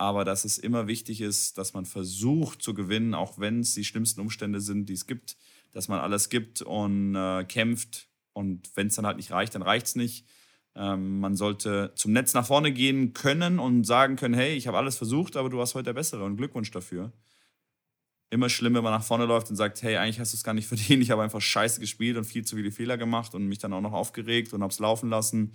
[0.00, 3.84] aber dass es immer wichtig ist, dass man versucht zu gewinnen, auch wenn es die
[3.84, 5.36] schlimmsten Umstände sind, die es gibt,
[5.72, 9.60] dass man alles gibt und äh, kämpft und wenn es dann halt nicht reicht, dann
[9.60, 10.26] reicht es nicht.
[10.74, 14.78] Ähm, man sollte zum Netz nach vorne gehen können und sagen können, hey, ich habe
[14.78, 17.12] alles versucht, aber du warst heute der Bessere und Glückwunsch dafür.
[18.30, 20.54] Immer schlimm, wenn man nach vorne läuft und sagt, hey, eigentlich hast du es gar
[20.54, 23.58] nicht verdient, ich habe einfach scheiße gespielt und viel zu viele Fehler gemacht und mich
[23.58, 25.52] dann auch noch aufgeregt und habe es laufen lassen.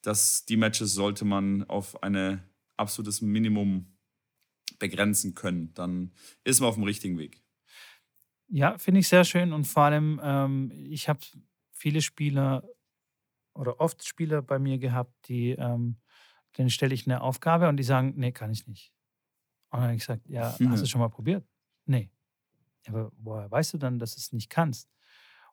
[0.00, 2.42] Das, die Matches sollte man auf eine
[2.76, 3.96] absolutes Minimum
[4.78, 6.12] begrenzen können, dann
[6.44, 7.42] ist man auf dem richtigen Weg.
[8.48, 11.20] Ja, finde ich sehr schön und vor allem, ähm, ich habe
[11.72, 12.62] viele Spieler
[13.54, 15.96] oder oft Spieler bei mir gehabt, die, ähm,
[16.58, 18.92] denen stelle ich eine Aufgabe und die sagen, nee, kann ich nicht.
[19.70, 21.46] Und dann habe ich gesagt, ja, hast du schon mal probiert?
[21.86, 22.10] Nee.
[22.86, 24.90] Aber woher weißt du dann, dass du es nicht kannst?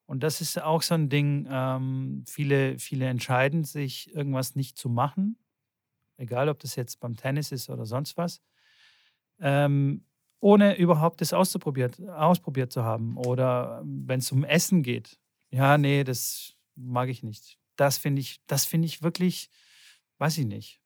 [0.06, 4.90] Und das ist auch so ein Ding, ähm, viele, viele entscheiden sich, irgendwas nicht zu
[4.90, 5.38] machen,
[6.22, 8.42] egal ob das jetzt beim Tennis ist oder sonst was,
[9.40, 10.06] ähm,
[10.40, 13.18] ohne überhaupt das ausprobiert, ausprobiert zu haben.
[13.18, 15.20] Oder wenn es um Essen geht,
[15.50, 17.58] ja, nee, das mag ich nicht.
[17.76, 19.50] Das finde ich, das finde ich wirklich,
[20.18, 20.82] weiß ich nicht.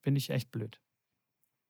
[0.00, 0.80] Finde ich echt blöd.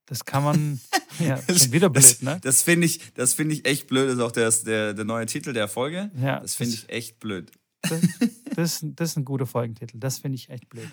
[0.06, 0.80] Das kann man,
[1.18, 2.38] ja, schon wieder blöd, das, ne?
[2.42, 4.08] Das finde ich, das ich echt blöd.
[4.08, 6.10] Das ist auch der, der, der neue Titel der Folge.
[6.16, 7.50] Ja, das finde ich echt blöd.
[7.82, 8.00] Das,
[8.56, 9.98] das, das ist ein guter Folgentitel.
[9.98, 10.88] Das finde ich echt blöd.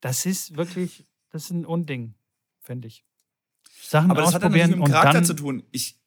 [0.00, 2.14] Das ist wirklich, das ist ein Unding,
[2.60, 3.04] finde ich.
[3.82, 5.62] Sachen Aber das hat ausprobieren mit dem Charakter dann, zu tun.
[5.70, 5.98] Ich,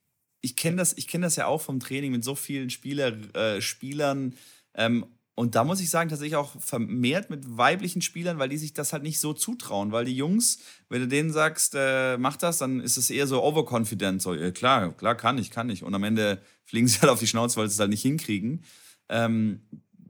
[0.42, 3.62] ich kenne das, ich kenn das ja auch vom Training mit so vielen Spieler, äh,
[3.62, 4.36] Spielern.
[4.74, 8.74] Ähm, und da muss ich sagen, tatsächlich auch vermehrt mit weiblichen Spielern, weil die sich
[8.74, 9.92] das halt nicht so zutrauen.
[9.92, 13.42] Weil die Jungs, wenn du denen sagst, äh, mach das, dann ist es eher so
[13.42, 14.22] overconfident.
[14.22, 15.84] So, ja, klar, klar, kann ich, kann ich.
[15.84, 18.64] Und am Ende fliegen sie halt auf die Schnauze, weil sie es halt nicht hinkriegen.
[19.10, 19.62] Ähm,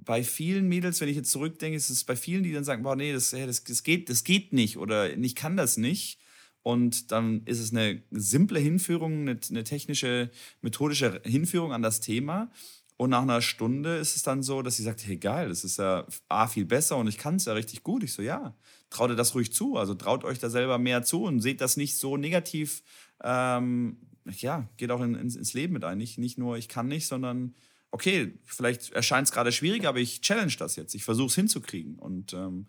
[0.04, 2.96] bei vielen Mädels, wenn ich jetzt zurückdenke, ist es bei vielen, die dann sagen, boah,
[2.96, 6.20] nee, das, das, das, geht, das geht nicht oder ich kann das nicht.
[6.64, 10.30] Und dann ist es eine simple Hinführung, eine, eine technische,
[10.62, 12.52] methodische Hinführung an das Thema.
[12.98, 15.78] Und nach einer Stunde ist es dann so, dass sie sagt, hey geil, das ist
[15.78, 18.04] ja A, viel besser und ich kann es ja richtig gut.
[18.04, 18.56] Ich so, ja,
[18.92, 19.76] traut ihr das ruhig zu.
[19.76, 22.84] Also traut euch da selber mehr zu und seht das nicht so negativ.
[23.24, 25.98] Ähm, ja, geht auch in, ins, ins Leben mit ein.
[25.98, 27.56] Nicht, nicht nur, ich kann nicht, sondern
[27.92, 30.96] okay, vielleicht erscheint es gerade schwierig, aber ich challenge das jetzt.
[30.96, 32.00] Ich versuche es hinzukriegen.
[32.00, 32.68] Und ähm,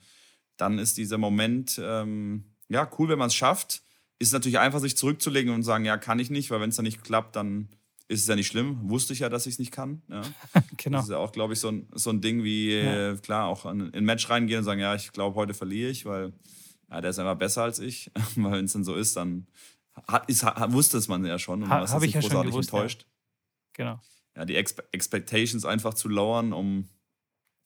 [0.56, 3.82] dann ist dieser Moment, ähm, ja, cool, wenn man es schafft.
[4.18, 6.84] Ist natürlich einfach, sich zurückzulegen und sagen, ja, kann ich nicht, weil wenn es dann
[6.84, 7.68] nicht klappt, dann
[8.08, 8.78] ist es ja nicht schlimm.
[8.90, 10.02] Wusste ich ja, dass ich es nicht kann.
[10.08, 10.22] Ja.
[10.76, 10.98] genau.
[10.98, 13.12] Das ist ja auch, glaube ich, so ein, so ein Ding wie, Ja.
[13.12, 15.90] äh, klar, auch in in ein Match reingehen und sagen, ja, ich glaube, heute verliere
[15.90, 16.32] ich, weil
[16.90, 18.10] ja, der ist einfach besser als ich.
[18.36, 19.46] weil wenn es dann so ist, dann
[20.06, 22.30] hat, ist, hat, wusste es man ja schon und Ha- man ist ich ja schon
[22.30, 22.78] großartig gewusst, ja.
[22.78, 23.06] enttäuscht.
[23.72, 24.00] Genau.
[24.36, 26.88] Ja, die Expe Expectations einfach zu lowern, um,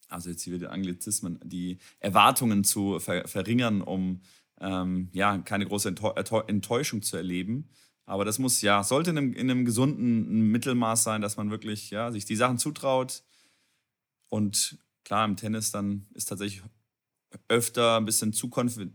[0.09, 4.21] also jetzt hier wieder Anglizismen, die Erwartungen zu ver verringern, um
[4.61, 7.69] ähm, ja, keine große Enttäu Enttäu- Enttäuschung zu erleben.
[8.07, 11.91] Aber das muss, ja, sollte in einem, in einem gesunden Mittelmaß sein, dass man wirklich,
[11.91, 13.25] ja, sich die Sachen zutraut.
[14.29, 16.63] Und klar, im Tennis dann ist tatsächlich
[17.49, 18.49] öfter ein bisschen zu,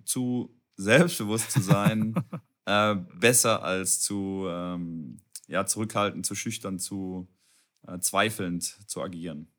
[0.05, 2.15] zu selbstbewusst zu sein,
[2.65, 5.17] äh, besser als zu ähm,
[5.47, 7.28] ja, zurückhaltend, zu schüchtern, zu
[7.88, 9.51] äh, zweifelnd zu agieren.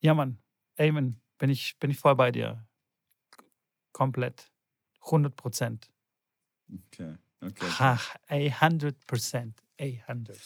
[0.00, 0.38] Ja, Mann.
[0.78, 1.20] Amen.
[1.38, 2.66] Bin ich, bin ich voll bei dir.
[3.92, 4.50] Komplett.
[5.04, 5.90] 100 Prozent.
[6.72, 7.66] Okay, okay.
[7.78, 9.62] Ach, 100 Prozent.
[9.78, 10.38] 100.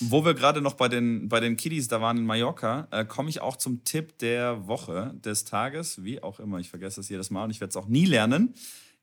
[0.00, 3.30] Wo wir gerade noch bei den, bei den Kiddies da waren in Mallorca, äh, komme
[3.30, 6.58] ich auch zum Tipp der Woche, des Tages, wie auch immer.
[6.58, 8.54] Ich vergesse das jedes Mal und ich werde es auch nie lernen.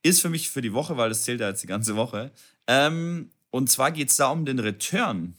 [0.04, 2.32] Ist für mich für die Woche, weil das zählt ja jetzt die ganze Woche.
[2.68, 5.36] Ähm, und zwar geht es da um den Return.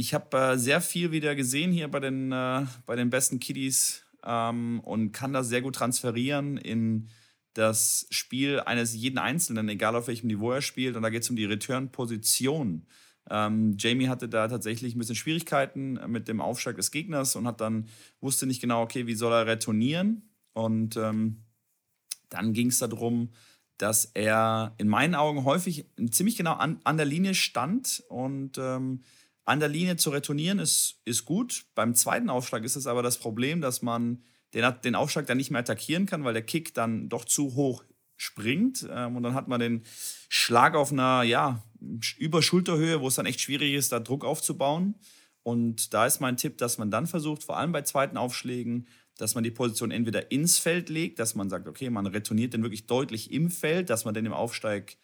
[0.00, 4.04] Ich habe äh, sehr viel wieder gesehen hier bei den, äh, bei den besten Kiddies
[4.24, 7.08] ähm, und kann das sehr gut transferieren in
[7.54, 10.94] das Spiel eines jeden Einzelnen, egal auf welchem Niveau er spielt.
[10.94, 12.86] Und da geht es um die Return-Position.
[13.28, 17.60] Ähm, Jamie hatte da tatsächlich ein bisschen Schwierigkeiten mit dem Aufschlag des Gegners und hat
[17.60, 17.88] dann
[18.20, 20.30] wusste nicht genau, okay, wie soll er retournieren.
[20.52, 21.42] Und ähm,
[22.28, 23.30] dann ging es darum,
[23.78, 29.00] dass er in meinen Augen häufig ziemlich genau an, an der Linie stand und ähm,
[29.48, 31.64] an der Linie zu retournieren ist, ist gut.
[31.74, 34.22] Beim zweiten Aufschlag ist es aber das Problem, dass man
[34.52, 37.82] den, den Aufschlag dann nicht mehr attackieren kann, weil der Kick dann doch zu hoch
[38.16, 38.86] springt.
[38.90, 39.84] Ähm, und dann hat man den
[40.28, 41.64] Schlag auf einer, ja,
[42.18, 44.96] über wo es dann echt schwierig ist, da Druck aufzubauen.
[45.42, 48.86] Und da ist mein Tipp, dass man dann versucht, vor allem bei zweiten Aufschlägen,
[49.16, 52.62] dass man die Position entweder ins Feld legt, dass man sagt, okay, man retourniert den
[52.62, 54.98] wirklich deutlich im Feld, dass man den im Aufsteig,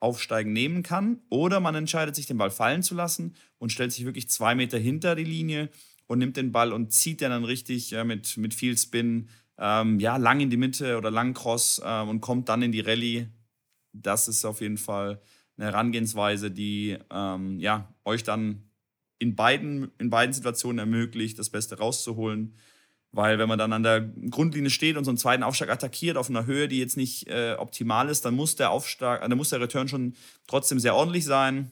[0.00, 1.20] Aufsteigen nehmen kann.
[1.30, 4.78] Oder man entscheidet sich, den Ball fallen zu lassen und stellt sich wirklich zwei Meter
[4.78, 5.70] hinter die Linie
[6.06, 9.28] und nimmt den Ball und zieht den dann richtig äh, mit, mit viel Spin
[9.58, 12.80] ähm, ja, lang in die Mitte oder lang Cross äh, und kommt dann in die
[12.80, 13.28] Rallye.
[13.92, 15.20] Das ist auf jeden Fall
[15.56, 18.70] eine Herangehensweise, die ähm, ja, euch dann
[19.18, 22.54] in beiden, in beiden Situationen ermöglicht, das Beste rauszuholen.
[23.16, 26.28] Weil wenn man dann an der Grundlinie steht und so einen zweiten Aufschlag attackiert auf
[26.28, 29.48] einer Höhe, die jetzt nicht äh, optimal ist, dann muss der Aufschlag, äh, dann muss
[29.48, 30.14] der Return schon
[30.46, 31.70] trotzdem sehr ordentlich sein,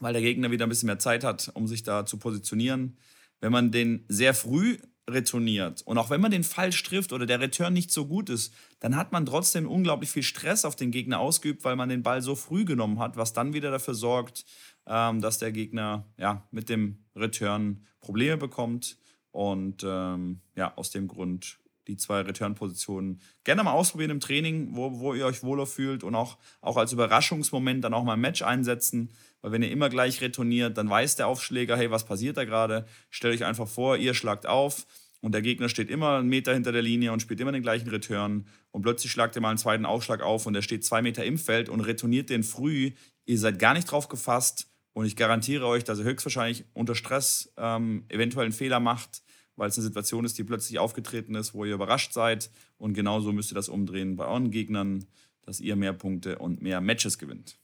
[0.00, 2.98] weil der Gegner wieder ein bisschen mehr Zeit hat, um sich da zu positionieren.
[3.40, 4.76] Wenn man den sehr früh
[5.08, 8.52] retourniert und auch wenn man den falsch trifft oder der Return nicht so gut ist,
[8.80, 12.20] dann hat man trotzdem unglaublich viel Stress auf den Gegner ausgeübt, weil man den Ball
[12.20, 14.44] so früh genommen hat, was dann wieder dafür sorgt,
[14.86, 18.98] ähm, dass der Gegner ja, mit dem Return Probleme bekommt.
[19.32, 21.58] Und ähm, ja, aus dem Grund
[21.90, 26.14] die zwei Return-Positionen gerne mal ausprobieren im Training, wo, wo ihr euch wohler fühlt und
[26.14, 29.10] auch, auch als Überraschungsmoment dann auch mal ein Match einsetzen.
[29.42, 32.86] Weil wenn ihr immer gleich retourniert, dann weiß der Aufschläger, hey, was passiert da gerade?
[33.08, 34.86] Stellt euch einfach vor, ihr schlagt auf
[35.20, 37.88] und der Gegner steht immer einen Meter hinter der Linie und spielt immer den gleichen
[37.88, 41.24] Return und plötzlich schlagt ihr mal einen zweiten Aufschlag auf und der steht zwei Meter
[41.24, 42.92] im Feld und retourniert den früh.
[43.26, 47.52] Ihr seid gar nicht drauf gefasst und ich garantiere euch, dass er höchstwahrscheinlich unter Stress
[47.56, 49.22] ähm, eventuell einen Fehler macht,
[49.56, 52.50] weil es eine Situation ist, die plötzlich aufgetreten ist, wo ihr überrascht seid.
[52.78, 55.06] Und genauso müsst ihr das umdrehen bei euren Gegnern,
[55.42, 57.58] dass ihr mehr Punkte und mehr Matches gewinnt.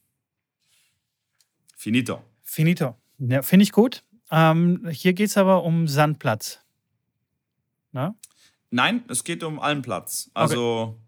[1.74, 2.22] Finito.
[2.42, 2.96] Finito.
[3.18, 4.04] Ja, Finde ich gut.
[4.30, 6.60] Ähm, hier geht es aber um Sandplatz.
[7.92, 8.14] Na?
[8.70, 10.30] Nein, es geht um allen Platz.
[10.34, 11.05] Also okay.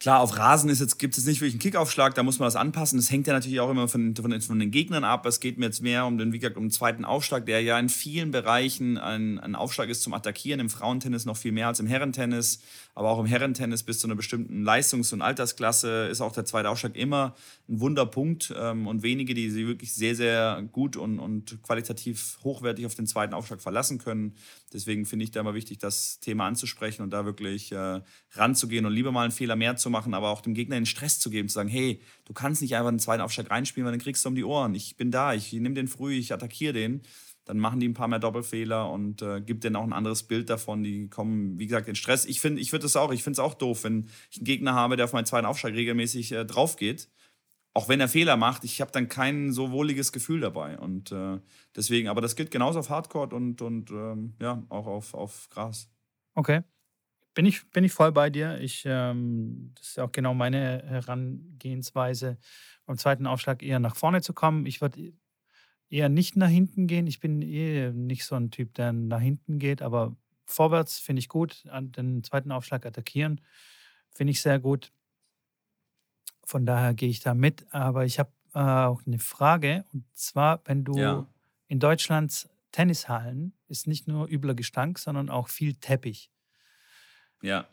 [0.00, 2.98] Klar, auf Rasen jetzt, gibt es nicht wirklich einen Kickaufschlag, da muss man das anpassen.
[2.98, 5.24] Das hängt ja natürlich auch immer von, von, von, den Gegnern ab.
[5.24, 7.78] Es geht mir jetzt mehr um den, wie gesagt, um den zweiten Aufschlag, der ja
[7.78, 10.60] in vielen Bereichen ein, ein Aufschlag ist zum Attackieren.
[10.60, 12.58] Im Frauentennis noch viel mehr als im Herrentennis.
[12.94, 16.68] Aber auch im Herrentennis bis zu einer bestimmten Leistungs- und Altersklasse ist auch der zweite
[16.68, 17.34] Aufschlag immer
[17.68, 18.52] ein Wunderpunkt.
[18.56, 23.06] Ähm, und wenige, die sich wirklich sehr, sehr gut und, und qualitativ hochwertig auf den
[23.06, 24.34] zweiten Aufschlag verlassen können.
[24.74, 28.00] Deswegen finde ich da immer wichtig, das Thema anzusprechen und da wirklich äh,
[28.32, 31.18] ranzugehen und lieber mal einen Fehler mehr zu machen, aber auch dem Gegner den Stress
[31.18, 34.00] zu geben, zu sagen, hey, du kannst nicht einfach einen zweiten Aufschlag reinspielen, weil dann
[34.00, 34.74] kriegst du um die Ohren.
[34.74, 37.02] Ich bin da, ich nehme den früh, ich attackiere den
[37.44, 40.48] dann machen die ein paar mehr Doppelfehler und äh, gibt denen auch ein anderes Bild
[40.48, 40.82] davon.
[40.82, 42.24] Die kommen, wie gesagt, in Stress.
[42.24, 44.74] Ich finde, ich würde das auch, ich finde es auch doof, wenn ich einen Gegner
[44.74, 47.10] habe, der auf meinen zweiten Aufschlag regelmäßig äh, drauf geht.
[47.74, 50.78] Auch wenn er Fehler macht, ich habe dann kein so wohliges Gefühl dabei.
[50.78, 51.38] Und äh,
[51.76, 55.90] deswegen, aber das gilt genauso auf Hardcore und, und ähm, ja, auch auf, auf Gras.
[56.34, 56.62] Okay.
[57.34, 58.60] Bin ich, bin ich voll bei dir.
[58.60, 62.38] Ich, ähm, das ist auch genau meine Herangehensweise,
[62.86, 64.66] beim zweiten Aufschlag eher nach vorne zu kommen.
[64.66, 65.12] Ich würde
[65.90, 67.06] eher nicht nach hinten gehen.
[67.06, 70.16] Ich bin eh nicht so ein Typ, der nach hinten geht, aber
[70.46, 71.64] vorwärts finde ich gut.
[71.70, 73.40] An den zweiten Aufschlag attackieren
[74.10, 74.92] finde ich sehr gut.
[76.44, 77.66] Von daher gehe ich da mit.
[77.72, 79.84] Aber ich habe äh, auch eine Frage.
[79.92, 81.26] Und zwar, wenn du ja.
[81.68, 86.30] in Deutschlands Tennishallen ist nicht nur übler Gestank, sondern auch viel Teppich.
[87.44, 87.66] Ja.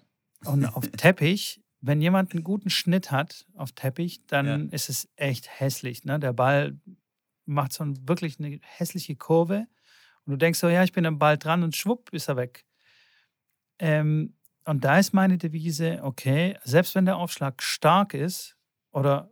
[0.46, 4.76] Und auf Teppich, wenn jemand einen guten Schnitt hat auf Teppich, dann ja.
[4.76, 6.04] ist es echt hässlich.
[6.04, 6.20] Ne?
[6.20, 6.78] Der Ball
[7.46, 9.68] macht so ein, wirklich eine hässliche Kurve
[10.26, 12.66] und du denkst so, ja, ich bin am Ball dran und schwupp ist er weg.
[13.80, 18.58] Ähm, und da ist meine Devise, okay, selbst wenn der Aufschlag stark ist
[18.92, 19.32] oder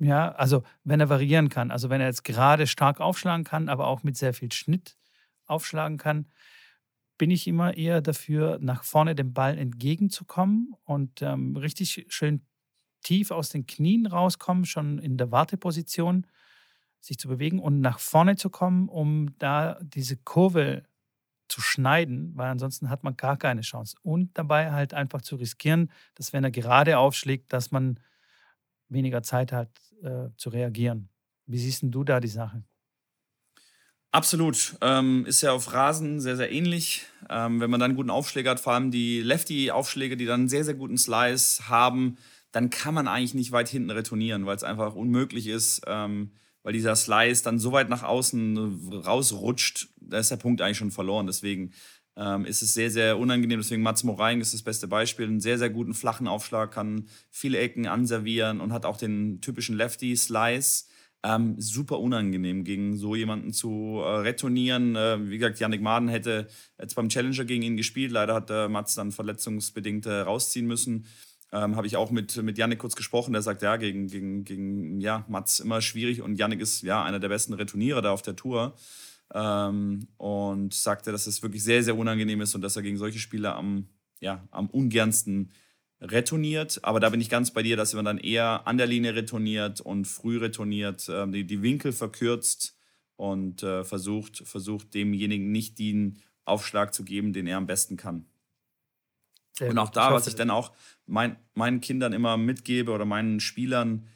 [0.00, 3.86] ja, also wenn er variieren kann, also wenn er jetzt gerade stark aufschlagen kann, aber
[3.86, 4.96] auch mit sehr viel Schnitt
[5.46, 6.26] aufschlagen kann,
[7.18, 12.42] bin ich immer eher dafür, nach vorne dem Ball entgegenzukommen und ähm, richtig schön
[13.02, 16.26] tief aus den Knien rauskommen, schon in der Warteposition
[17.00, 20.84] sich zu bewegen und nach vorne zu kommen, um da diese Kurve
[21.48, 23.96] zu schneiden, weil ansonsten hat man gar keine Chance.
[24.02, 28.00] Und dabei halt einfach zu riskieren, dass wenn er gerade aufschlägt, dass man
[28.88, 29.70] weniger Zeit hat
[30.02, 31.08] äh, zu reagieren.
[31.46, 32.62] Wie siehst du da die Sache?
[34.10, 34.76] Absolut.
[34.80, 37.04] Ähm, ist ja auf Rasen sehr, sehr ähnlich.
[37.28, 40.48] Ähm, wenn man dann einen guten Aufschläger hat, vor allem die Lefty-Aufschläge, die dann einen
[40.48, 42.16] sehr, sehr guten Slice haben,
[42.50, 45.82] dann kann man eigentlich nicht weit hinten retournieren, weil es einfach unmöglich ist.
[45.86, 46.32] Ähm,
[46.62, 50.90] weil dieser Slice dann so weit nach außen rausrutscht, da ist der Punkt eigentlich schon
[50.90, 51.26] verloren.
[51.26, 51.72] Deswegen
[52.16, 53.60] ähm, ist es sehr, sehr unangenehm.
[53.60, 55.26] Deswegen Mats Moraing ist das beste Beispiel.
[55.26, 59.76] Einen sehr, sehr guten flachen Aufschlag, kann viele Ecken anservieren und hat auch den typischen
[59.76, 60.86] Lefty-Slice.
[61.24, 64.94] Ähm, super unangenehm, gegen so jemanden zu äh, retournieren.
[64.94, 66.46] Äh, wie gesagt, Yannick Maden hätte
[66.80, 68.12] jetzt beim Challenger gegen ihn gespielt.
[68.12, 71.06] Leider hat äh, Mats dann verletzungsbedingt äh, rausziehen müssen.
[71.50, 75.00] Ähm, Habe ich auch mit, mit Yannick kurz gesprochen, der sagt, ja, gegen, gegen, gegen
[75.00, 78.36] ja, Mats immer schwierig und Yannick ist ja einer der besten Returnierer da auf der
[78.36, 78.76] Tour.
[79.34, 83.18] Ähm, und sagte, dass es wirklich sehr, sehr unangenehm ist und dass er gegen solche
[83.18, 83.88] Spieler am,
[84.20, 85.50] ja, am ungernsten
[86.00, 86.80] retourniert.
[86.82, 89.80] Aber da bin ich ganz bei dir, dass man dann eher an der Linie retourniert
[89.80, 92.76] und früh retourniert, äh, die, die Winkel verkürzt
[93.16, 98.26] und äh, versucht, versucht demjenigen nicht den Aufschlag zu geben, den er am besten kann.
[99.52, 100.72] Sehr und auch da, was ich dann auch
[101.06, 104.06] mein, meinen Kindern immer mitgebe oder meinen Spielern,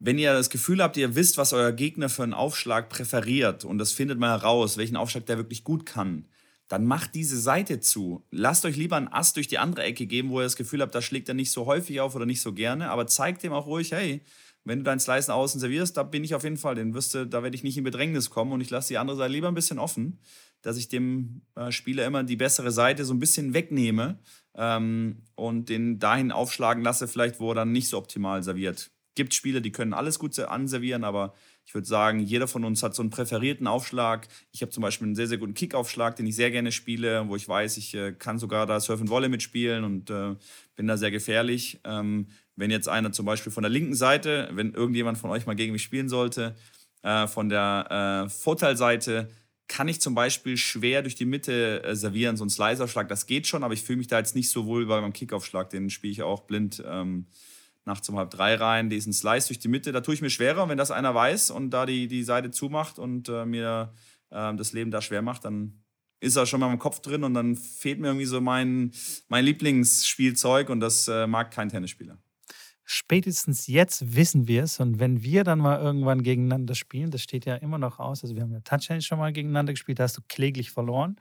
[0.00, 3.78] wenn ihr das Gefühl habt, ihr wisst, was euer Gegner für einen Aufschlag präferiert und
[3.78, 6.26] das findet man heraus, welchen Aufschlag der wirklich gut kann,
[6.72, 8.24] dann macht diese Seite zu.
[8.30, 10.94] Lasst euch lieber einen Ass durch die andere Ecke geben, wo ihr das Gefühl habt,
[10.94, 13.66] da schlägt er nicht so häufig auf oder nicht so gerne, aber zeigt dem auch
[13.66, 14.22] ruhig, hey,
[14.64, 17.26] wenn du deinen Slice außen servierst, da bin ich auf jeden Fall, den wirst du,
[17.26, 19.54] da werde ich nicht in Bedrängnis kommen und ich lasse die andere Seite lieber ein
[19.54, 20.18] bisschen offen,
[20.62, 24.18] dass ich dem äh, Spieler immer die bessere Seite so ein bisschen wegnehme
[24.54, 28.90] ähm, und den dahin aufschlagen lasse, vielleicht wo er dann nicht so optimal serviert.
[29.14, 31.34] Gibt Spieler, die können alles gut anservieren, aber
[31.64, 34.28] ich würde sagen, jeder von uns hat so einen präferierten Aufschlag.
[34.50, 37.36] Ich habe zum Beispiel einen sehr, sehr guten Kickaufschlag, den ich sehr gerne spiele, wo
[37.36, 40.34] ich weiß, ich äh, kann sogar da Surf and Volley mitspielen und äh,
[40.76, 41.80] bin da sehr gefährlich.
[41.84, 45.54] Ähm, wenn jetzt einer zum Beispiel von der linken Seite, wenn irgendjemand von euch mal
[45.54, 46.54] gegen mich spielen sollte,
[47.02, 49.30] äh, von der äh, Vorteilseite,
[49.68, 53.46] kann ich zum Beispiel schwer durch die Mitte äh, servieren, so ein Slicerschlag, das geht
[53.46, 56.12] schon, aber ich fühle mich da jetzt nicht so wohl bei meinem Kickaufschlag, den spiele
[56.12, 56.82] ich auch blind.
[56.86, 57.26] Ähm,
[57.84, 60.62] nachts um halb drei rein, diesen Slice durch die Mitte, da tue ich mir schwerer.
[60.62, 63.92] Und wenn das einer weiß und da die, die Seite zumacht und äh, mir
[64.30, 65.82] äh, das Leben da schwer macht, dann
[66.20, 68.92] ist er schon mal im Kopf drin und dann fehlt mir irgendwie so mein,
[69.28, 72.18] mein Lieblingsspielzeug und das äh, mag kein Tennisspieler.
[72.84, 77.44] Spätestens jetzt wissen wir es und wenn wir dann mal irgendwann gegeneinander spielen, das steht
[77.44, 80.16] ja immer noch aus, also wir haben ja Touchdown schon mal gegeneinander gespielt, da hast
[80.16, 81.16] du kläglich verloren.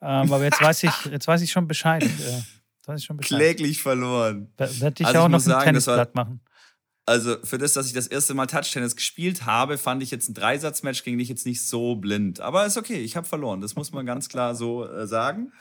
[0.00, 2.02] Ähm, aber jetzt weiß ich, jetzt weiß ich schon Bescheid.
[2.86, 3.38] Weiß ich schon Bescheid.
[3.38, 4.52] Kläglich verloren.
[4.56, 6.40] Werde ich also auch noch sagen, Tennisblatt machen.
[7.04, 10.34] Also für das, dass ich das erste Mal Touch-Tennis gespielt habe, fand ich jetzt ein
[10.34, 12.40] Dreisatzmatch gegen dich jetzt nicht so blind.
[12.40, 13.60] Aber ist okay, ich habe verloren.
[13.60, 15.52] Das muss man ganz klar so äh, sagen.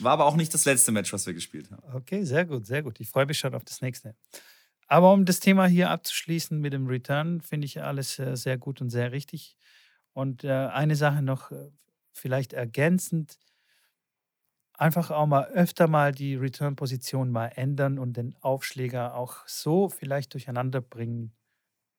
[0.00, 1.82] War aber auch nicht das letzte Match, was wir gespielt haben.
[1.94, 2.98] Okay, sehr gut, sehr gut.
[2.98, 4.16] Ich freue mich schon auf das nächste.
[4.88, 8.80] Aber um das Thema hier abzuschließen mit dem Return, finde ich alles äh, sehr gut
[8.80, 9.56] und sehr richtig.
[10.12, 11.70] Und äh, eine Sache noch äh,
[12.12, 13.38] vielleicht ergänzend
[14.82, 20.34] einfach auch mal öfter mal die Return-Position mal ändern und den Aufschläger auch so vielleicht
[20.34, 21.32] durcheinander bringen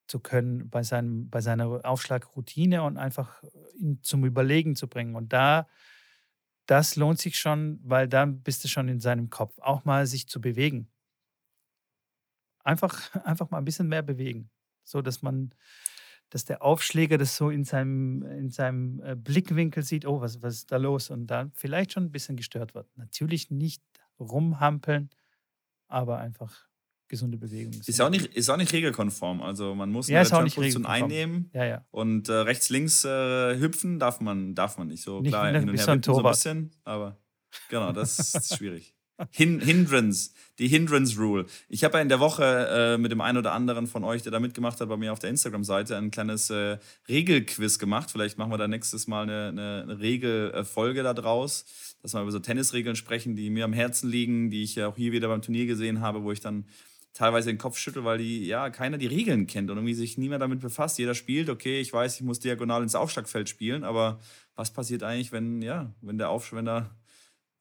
[0.06, 3.42] zu können bei, seinem, bei seiner Aufschlagroutine und einfach
[3.78, 5.16] ihn zum Überlegen zu bringen.
[5.16, 5.66] Und da,
[6.66, 9.58] das lohnt sich schon, weil dann bist du schon in seinem Kopf.
[9.60, 10.90] Auch mal sich zu bewegen.
[12.64, 14.50] Einfach, einfach mal ein bisschen mehr bewegen,
[14.84, 15.54] so dass man
[16.30, 20.54] dass der Aufschläger das so in seinem, in seinem äh, Blickwinkel sieht, oh, was, was
[20.54, 21.10] ist da los?
[21.10, 22.88] Und dann vielleicht schon ein bisschen gestört wird.
[22.96, 23.82] Natürlich nicht
[24.18, 25.10] rumhampeln,
[25.88, 26.66] aber einfach
[27.08, 27.80] gesunde Bewegung.
[27.86, 29.42] Ist auch nicht, ist auch nicht regelkonform.
[29.42, 31.86] Also man muss eine ja, Position einnehmen ja, ja.
[31.90, 35.02] und äh, rechts, links äh, hüpfen darf man, darf man nicht.
[35.02, 37.18] So nicht klar, hin und her so ein bisschen, aber
[37.68, 38.93] genau, das ist schwierig.
[39.30, 41.46] Hin Hindrance, die Hindrance Rule.
[41.68, 44.32] Ich habe ja in der Woche äh, mit dem einen oder anderen von euch, der
[44.32, 48.10] da mitgemacht hat, bei mir auf der Instagram-Seite ein kleines äh, Regelquiz gemacht.
[48.10, 51.64] Vielleicht machen wir da nächstes Mal eine, eine, Regelfolge da draus,
[52.02, 54.96] dass wir über so Tennisregeln sprechen, die mir am Herzen liegen, die ich ja auch
[54.96, 56.66] hier wieder beim Turnier gesehen habe, wo ich dann
[57.12, 60.42] teilweise den Kopf schüttel, weil die, ja, keiner die Regeln kennt und irgendwie sich niemand
[60.42, 60.98] damit befasst.
[60.98, 64.18] Jeder spielt, okay, ich weiß, ich muss diagonal ins Aufschlagfeld spielen, aber
[64.56, 66.90] was passiert eigentlich, wenn, ja, wenn der da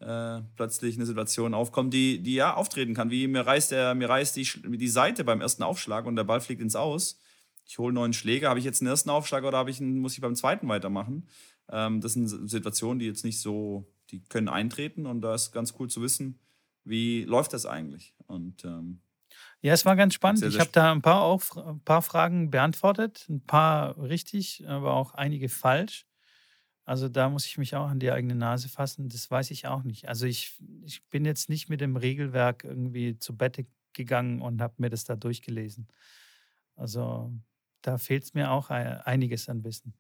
[0.04, 3.10] äh, plötzlich eine Situation aufkommt, die, die ja auftreten kann.
[3.10, 4.48] Wie mir reißt, der, mir reißt die,
[4.78, 7.20] die Seite beim ersten Aufschlag und der Ball fliegt ins Aus.
[7.66, 8.50] Ich hole neuen Schläger.
[8.50, 11.28] Habe ich jetzt einen ersten Aufschlag oder ich einen, muss ich beim zweiten weitermachen?
[11.70, 15.74] Ähm, das sind Situationen, die jetzt nicht so, die können eintreten und da ist ganz
[15.80, 16.40] cool zu wissen,
[16.84, 18.14] wie läuft das eigentlich.
[18.28, 19.02] Und ähm,
[19.62, 20.40] ja, es war ganz spannend.
[20.40, 24.68] Sehr, sehr ich habe da ein paar, auch, ein paar Fragen beantwortet, ein paar richtig,
[24.68, 26.06] aber auch einige falsch.
[26.86, 29.08] Also da muss ich mich auch an die eigene Nase fassen.
[29.10, 30.10] Das weiß ich auch nicht.
[30.10, 34.76] Also ich, ich bin jetzt nicht mit dem Regelwerk irgendwie zu Bett gegangen und habe
[34.78, 35.88] mir das da durchgelesen.
[36.76, 37.32] Also
[37.82, 39.94] da fehlt es mir auch einiges an Wissen.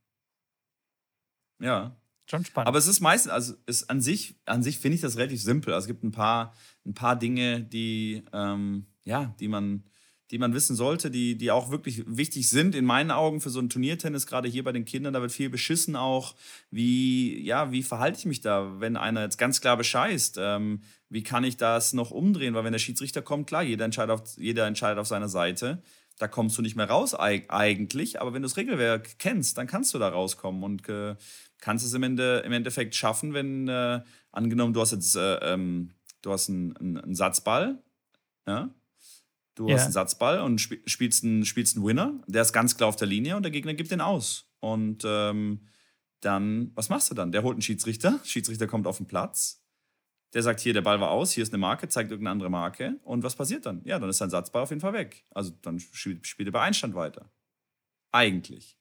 [1.59, 1.95] Ja.
[2.25, 2.67] Schon spannend.
[2.67, 5.73] Aber es ist meistens, also ist an sich, an sich finde ich das relativ simpel.
[5.73, 6.53] Also es gibt ein paar,
[6.85, 9.83] ein paar Dinge, die, ähm, ja, die man,
[10.31, 13.59] die man wissen sollte, die, die auch wirklich wichtig sind in meinen Augen für so
[13.59, 16.35] ein Turniertennis, gerade hier bei den Kindern, da wird viel beschissen auch.
[16.71, 20.37] Wie, ja, wie verhalte ich mich da, wenn einer jetzt ganz klar bescheißt?
[20.39, 22.53] Ähm, wie kann ich das noch umdrehen?
[22.53, 25.83] Weil wenn der Schiedsrichter kommt, klar, jeder entscheidet auf, jeder entscheidet auf seiner Seite.
[26.19, 29.93] Da kommst du nicht mehr raus eigentlich, aber wenn du das Regelwerk kennst, dann kannst
[29.93, 31.15] du da rauskommen und äh,
[31.59, 34.01] kannst es im, Ende, im Endeffekt schaffen, wenn äh,
[34.31, 35.89] angenommen, du hast jetzt äh, ähm,
[36.23, 37.77] du hast einen, einen, einen Satzball,
[38.47, 38.69] ja,
[39.55, 39.75] Du ja.
[39.75, 43.07] hast einen Satzball und spielst einen, spielst einen Winner, der ist ganz klar auf der
[43.07, 44.51] Linie und der Gegner gibt den aus.
[44.59, 45.67] Und ähm,
[46.21, 47.31] dann, was machst du dann?
[47.31, 49.63] Der holt einen Schiedsrichter, Schiedsrichter kommt auf den Platz,
[50.33, 52.99] der sagt, hier, der Ball war aus, hier ist eine Marke, zeigt irgendeine andere Marke.
[53.03, 53.81] Und was passiert dann?
[53.85, 55.25] Ja, dann ist sein Satzball auf jeden Fall weg.
[55.29, 57.31] Also dann spielt, spielt er bei Einstand weiter.
[58.11, 58.79] Eigentlich.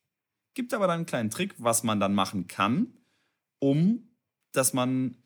[0.55, 2.99] Gibt aber dann einen kleinen Trick, was man dann machen kann,
[3.59, 4.17] um,
[4.53, 5.17] dass man,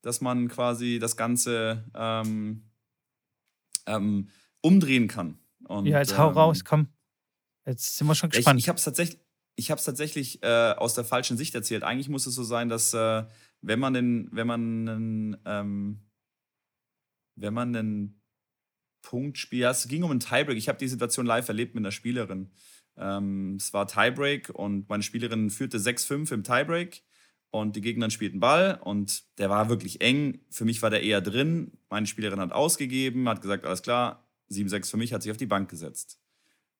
[0.00, 2.70] dass man quasi das Ganze ähm,
[3.86, 4.28] ähm,
[4.64, 5.38] umdrehen kann.
[5.68, 6.88] Und, ja, jetzt hau ähm, raus, komm.
[7.66, 8.58] Jetzt sind wir schon gespannt.
[8.58, 9.20] Ich, ich habe es tatsächlich,
[9.56, 11.82] ich hab's tatsächlich äh, aus der falschen Sicht erzählt.
[11.82, 13.24] Eigentlich muss es so sein, dass äh,
[13.60, 15.98] wenn man den, wenn man einen, ähm,
[17.36, 18.22] wenn man einen
[19.02, 20.56] Punkt spielt, ja, es ging um einen Tiebreak.
[20.56, 22.50] Ich habe die Situation live erlebt mit einer Spielerin.
[22.96, 27.02] Ähm, es war Tiebreak und meine Spielerin führte 6-5 im Tiebreak
[27.50, 30.40] und die Gegner spielten Ball und der war wirklich eng.
[30.50, 31.72] Für mich war der eher drin.
[31.90, 35.46] Meine Spielerin hat ausgegeben, hat gesagt, alles klar, 7-6 für mich, hat sich auf die
[35.46, 36.18] Bank gesetzt.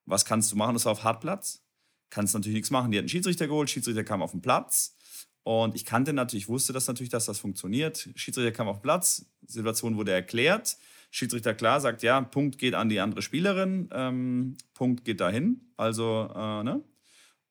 [0.06, 0.74] Was kannst du machen?
[0.74, 1.62] Das war auf Hartplatz.
[2.10, 2.90] Kannst natürlich nichts machen.
[2.90, 4.96] Die hatten Schiedsrichter geholt, Schiedsrichter kam auf den Platz.
[5.42, 8.08] Und ich kannte natürlich, wusste das natürlich, dass das funktioniert.
[8.14, 10.76] Schiedsrichter kam auf den Platz, Situation wurde erklärt.
[11.10, 15.60] Schiedsrichter klar sagt, ja, Punkt geht an die andere Spielerin, ähm, Punkt geht dahin.
[15.76, 16.82] Also, äh, ne?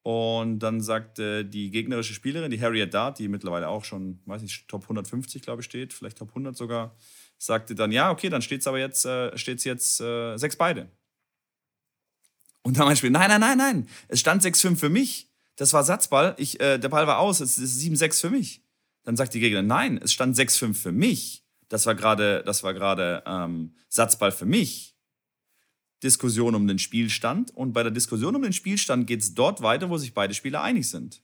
[0.02, 4.68] Und dann sagte die gegnerische Spielerin, die Harriet Dart, die mittlerweile auch schon, weiß nicht,
[4.68, 6.94] Top 150, glaube ich, steht, vielleicht Top 100 sogar,
[7.46, 10.90] sagte dann, ja, okay, dann steht es aber jetzt, äh, steht's jetzt äh, sechs beide.
[12.62, 15.28] Und dann mein Spiel, nein, nein, nein, nein, es stand 6-5 für mich.
[15.56, 18.62] Das war Satzball, ich, äh, der Ball war aus, es ist 7-6 für mich.
[19.04, 21.44] Dann sagt die Gegnerin, nein, es stand 6-5 für mich.
[21.68, 24.96] Das war gerade, das war gerade ähm, Satzball für mich.
[26.02, 27.50] Diskussion um den Spielstand.
[27.54, 30.62] Und bei der Diskussion um den Spielstand geht es dort weiter, wo sich beide Spieler
[30.62, 31.22] einig sind.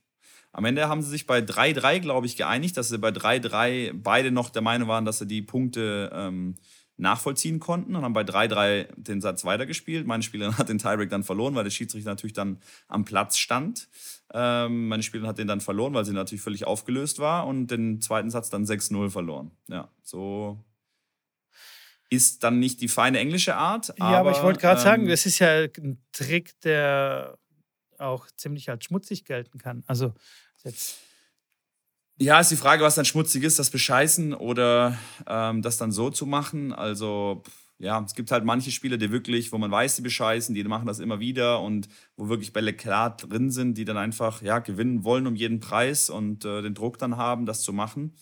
[0.52, 4.30] Am Ende haben sie sich bei 3-3, glaube ich, geeinigt, dass sie bei 3-3 beide
[4.30, 6.56] noch der Meinung waren, dass sie die Punkte ähm,
[6.96, 10.06] nachvollziehen konnten und haben bei 3-3 den Satz weitergespielt.
[10.06, 13.88] Meine Spielerin hat den Tiebreak dann verloren, weil der Schiedsrichter natürlich dann am Platz stand.
[14.32, 18.00] Ähm, meine Spielerin hat den dann verloren, weil sie natürlich völlig aufgelöst war und den
[18.00, 19.52] zweiten Satz dann 6-0 verloren.
[19.68, 20.62] Ja, so
[22.10, 23.90] ist dann nicht die feine englische Art.
[24.00, 27.38] Aber, ja, aber ich wollte gerade ähm, sagen, das ist ja ein Trick, der
[28.00, 29.84] auch ziemlich als schmutzig gelten kann.
[29.86, 30.14] Also
[30.64, 30.98] jetzt.
[32.18, 36.10] Ja, ist die Frage, was dann schmutzig ist, das Bescheißen oder ähm, das dann so
[36.10, 36.72] zu machen.
[36.72, 37.42] Also,
[37.78, 40.86] ja, es gibt halt manche Spieler, die wirklich, wo man weiß, die bescheißen, die machen
[40.86, 45.02] das immer wieder und wo wirklich Bälle klar drin sind, die dann einfach ja, gewinnen
[45.02, 48.14] wollen um jeden Preis und äh, den Druck dann haben, das zu machen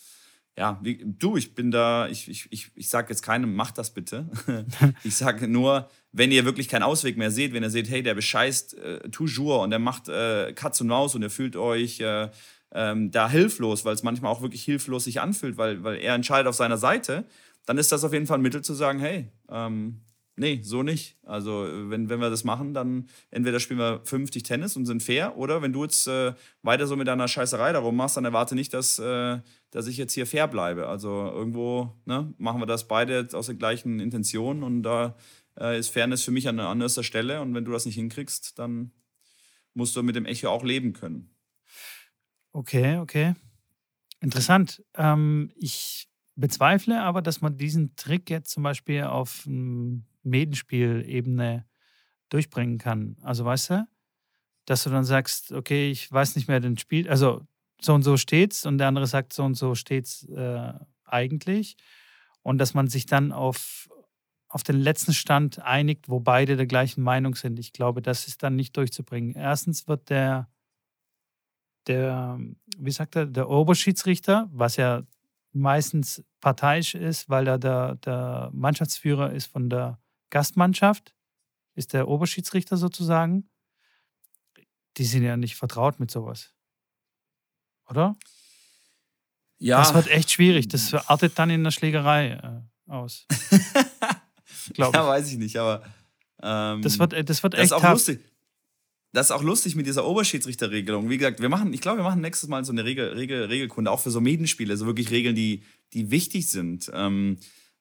[0.59, 3.95] ja, wie, du, ich bin da, ich, ich, ich, ich sage jetzt keinem, macht das
[3.95, 4.29] bitte.
[5.05, 8.15] ich sage nur, wenn ihr wirklich keinen Ausweg mehr seht, wenn ihr seht, hey, der
[8.15, 12.29] bescheißt äh, toujours und der macht äh, Katz und Maus und ihr fühlt euch äh,
[12.73, 16.49] ähm, da hilflos, weil es manchmal auch wirklich hilflos sich anfühlt, weil, weil er entscheidet
[16.49, 17.25] auf seiner Seite,
[17.65, 20.01] dann ist das auf jeden Fall ein Mittel zu sagen, hey, ähm,
[20.39, 21.17] Nee, so nicht.
[21.25, 25.37] Also, wenn, wenn wir das machen, dann entweder spielen wir 50 Tennis und sind fair,
[25.37, 26.33] oder wenn du jetzt äh,
[26.63, 29.41] weiter so mit deiner Scheißerei darum machst, dann erwarte nicht, dass, äh,
[29.73, 30.87] dass ich jetzt hier fair bleibe.
[30.87, 35.17] Also, irgendwo ne, machen wir das beide aus der gleichen Intention und da
[35.59, 37.41] äh, ist Fairness für mich an, an erster Stelle.
[37.41, 38.93] Und wenn du das nicht hinkriegst, dann
[39.75, 41.31] musst du mit dem Echo auch leben können.
[42.53, 43.35] Okay, okay.
[44.21, 44.85] Interessant.
[44.95, 51.67] Ähm, ich bezweifle aber, dass man diesen Trick jetzt zum Beispiel auf einem Medenspielebene
[52.29, 53.17] durchbringen kann.
[53.23, 53.89] Also weißt du,
[54.67, 57.47] dass du dann sagst, okay, ich weiß nicht mehr den Spiel, also
[57.81, 60.73] so und so steht's und der andere sagt, so und so steht's äh,
[61.05, 61.77] eigentlich.
[62.43, 63.89] Und dass man sich dann auf,
[64.49, 67.59] auf den letzten Stand einigt, wo beide der gleichen Meinung sind.
[67.59, 69.35] Ich glaube, das ist dann nicht durchzubringen.
[69.35, 70.49] Erstens wird der,
[71.87, 72.39] der,
[72.79, 75.03] wie sagt er, der Oberschiedsrichter, was ja
[75.53, 79.99] meistens parteiisch ist, weil er der, der Mannschaftsführer ist von der
[80.31, 81.15] Gastmannschaft,
[81.75, 83.49] ist der Oberschiedsrichter sozusagen.
[84.97, 86.53] Die sind ja nicht vertraut mit sowas.
[87.89, 88.17] Oder?
[89.59, 89.79] Ja.
[89.79, 90.69] Das wird echt schwierig.
[90.69, 93.27] Das artet dann in der Schlägerei äh, aus.
[94.77, 95.85] ja, weiß ich nicht, aber.
[96.41, 98.21] Ähm, das wird, das wird das echt ist auch lustig.
[99.13, 101.09] Das ist auch lustig mit dieser Oberschiedsrichterregelung.
[101.09, 103.91] Wie gesagt, wir machen, ich glaube, wir machen nächstes Mal so eine Regel, Regel, Regelkunde,
[103.91, 105.63] auch für so Medenspiele, so wirklich Regeln, die,
[105.95, 106.91] die wichtig sind.
[106.93, 107.39] Ähm,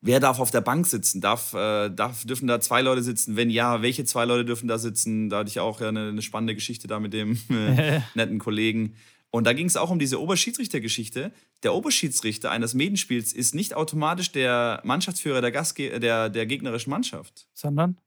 [0.07, 1.19] Wer darf auf der Bank sitzen?
[1.19, 3.35] Darf, äh, darf, dürfen da zwei Leute sitzen?
[3.35, 5.29] Wenn ja, welche zwei Leute dürfen da sitzen?
[5.29, 8.95] Da hatte ich auch eine, eine spannende Geschichte da mit dem äh, netten Kollegen.
[9.31, 11.33] Und da ging es auch um diese Oberschiedsrichtergeschichte.
[11.61, 17.49] Der Oberschiedsrichter eines Medenspiels ist nicht automatisch der Mannschaftsführer der, Gastge der, der gegnerischen Mannschaft.
[17.53, 17.97] Sondern?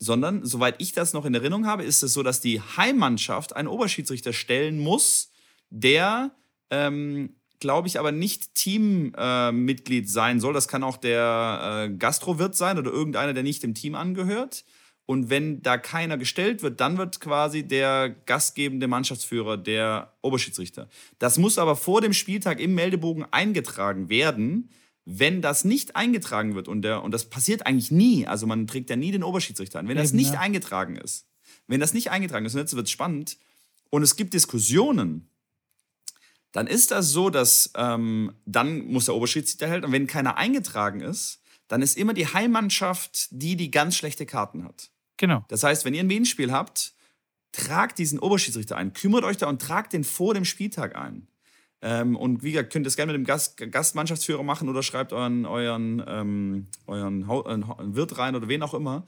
[0.00, 3.68] Sondern, soweit ich das noch in Erinnerung habe, ist es so, dass die Heimmannschaft einen
[3.68, 5.30] Oberschiedsrichter stellen muss,
[5.70, 6.34] der
[6.70, 10.52] ähm, glaube ich, aber nicht Teammitglied äh, sein soll.
[10.52, 14.64] Das kann auch der äh, Gastrowirt sein oder irgendeiner, der nicht dem Team angehört.
[15.06, 20.88] Und wenn da keiner gestellt wird, dann wird quasi der gastgebende Mannschaftsführer der Oberschiedsrichter.
[21.18, 24.70] Das muss aber vor dem Spieltag im Meldebogen eingetragen werden.
[25.04, 28.90] Wenn das nicht eingetragen wird, und, der, und das passiert eigentlich nie, also man trägt
[28.90, 30.40] ja nie den Oberschiedsrichter an, wenn das nicht ja.
[30.40, 31.26] eingetragen ist,
[31.66, 33.36] wenn das nicht eingetragen ist, und jetzt wird es spannend,
[33.90, 35.28] und es gibt Diskussionen,
[36.52, 41.00] dann ist das so, dass ähm, dann muss der Oberschiedsrichter hält und wenn keiner eingetragen
[41.00, 44.90] ist, dann ist immer die Heimmannschaft die, die ganz schlechte Karten hat.
[45.16, 45.44] Genau.
[45.48, 46.92] Das heißt, wenn ihr ein Medienspiel habt,
[47.52, 51.28] tragt diesen Oberschiedsrichter ein, kümmert euch da und tragt den vor dem Spieltag ein.
[51.80, 55.12] Ähm, und wie gesagt, könnt ihr es gerne mit dem Gast, Gastmannschaftsführer machen oder schreibt
[55.12, 59.04] euren, euren, ähm, euren, euren Wirt rein oder wen auch immer.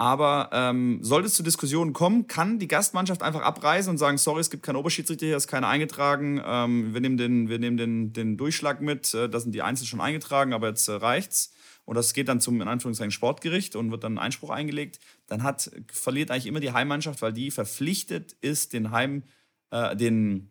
[0.00, 4.40] Aber ähm, sollte es zu Diskussionen kommen, kann die Gastmannschaft einfach abreisen und sagen, sorry,
[4.40, 6.40] es gibt keinen Oberschiedsrichter hier, ist keiner eingetragen.
[6.42, 9.88] Ähm, wir nehmen, den, wir nehmen den, den Durchschlag mit, äh, da sind die Einzelnen
[9.88, 11.52] schon eingetragen, aber jetzt äh, reicht's.
[11.84, 15.70] und das geht dann zum in Anführungszeichen Sportgericht und wird dann Einspruch eingelegt, dann hat,
[15.92, 19.24] verliert eigentlich immer die Heimmannschaft, weil die verpflichtet ist, den Heim,
[19.70, 20.50] äh, den,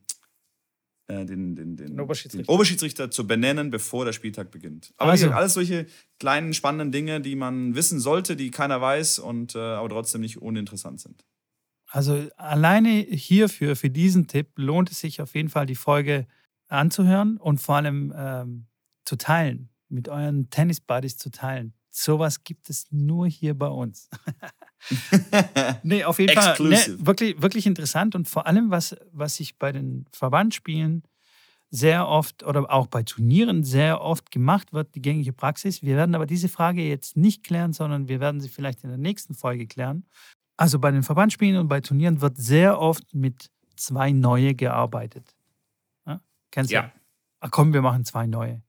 [1.10, 2.46] äh, den, den, den, Oberschiedsrichter.
[2.46, 4.94] den Oberschiedsrichter zu benennen, bevor der Spieltag beginnt.
[4.98, 5.32] Aber Also.
[5.32, 5.88] alles solche
[6.20, 10.40] kleinen, spannenden Dinge, die man wissen sollte, die keiner weiß und äh, aber trotzdem nicht
[10.42, 11.26] uninteressant sind.
[11.88, 16.28] Also alleine hierfür, für diesen Tipp, lohnt es sich auf jeden Fall, die Folge
[16.68, 18.68] anzuhören und vor allem ähm,
[19.04, 21.74] zu teilen, mit euren Tennis-Buddies zu teilen.
[21.90, 24.10] Sowas gibt es nur hier bei uns.
[25.84, 29.72] nee, auf jeden Fall nee, wirklich, wirklich interessant und vor allem, was, was ich bei
[29.72, 31.04] den Verbandsspielen
[31.72, 35.84] sehr oft oder auch bei Turnieren sehr oft gemacht wird, die gängige Praxis.
[35.84, 38.98] Wir werden aber diese Frage jetzt nicht klären, sondern wir werden sie vielleicht in der
[38.98, 40.06] nächsten Folge klären.
[40.58, 45.36] Also bei den Verbandsspielen und bei Turnieren wird sehr oft mit zwei neue gearbeitet.
[46.06, 46.22] Ja?
[46.52, 46.76] Kennst du?
[46.76, 46.92] Ja.
[47.40, 48.62] Ach komm, wir machen zwei neue.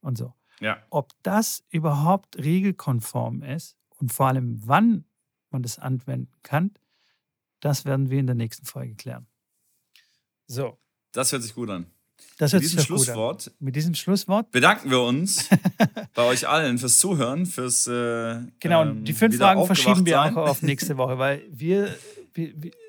[0.00, 0.32] Und so.
[0.60, 0.78] Ja.
[0.88, 5.04] Ob das überhaupt regelkonform ist und vor allem wann
[5.56, 6.70] man das anwenden kann,
[7.60, 9.26] das werden wir in der nächsten Folge klären.
[10.46, 10.78] So,
[11.12, 11.86] Das hört sich gut an.
[12.38, 13.04] das Mit diesem doch gut an.
[13.06, 14.50] Schlusswort Mit diesem Schlusswort.
[14.52, 15.48] bedanken wir uns
[16.14, 20.22] bei euch allen fürs Zuhören, fürs äh, Genau, ähm, die fünf wieder Fragen verschieben wir
[20.22, 21.94] auch auf nächste Woche, weil wir,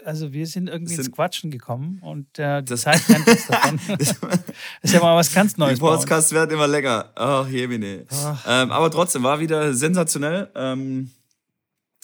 [0.06, 3.28] also wir sind irgendwie Das ins sind- Quatschen gekommen und äh, die Das- Zeit rennt
[3.28, 3.80] uns davon.
[3.98, 4.16] das
[4.84, 5.80] ist ja mal was ganz Die Neues.
[5.82, 6.00] uns.
[6.02, 7.12] Podcasts werden immer länger.
[7.16, 8.06] Ach, Jemine.
[8.12, 8.46] Ach.
[8.48, 10.52] Ähm, aber trotzdem, war wieder sensationell.
[10.54, 11.12] Ähm,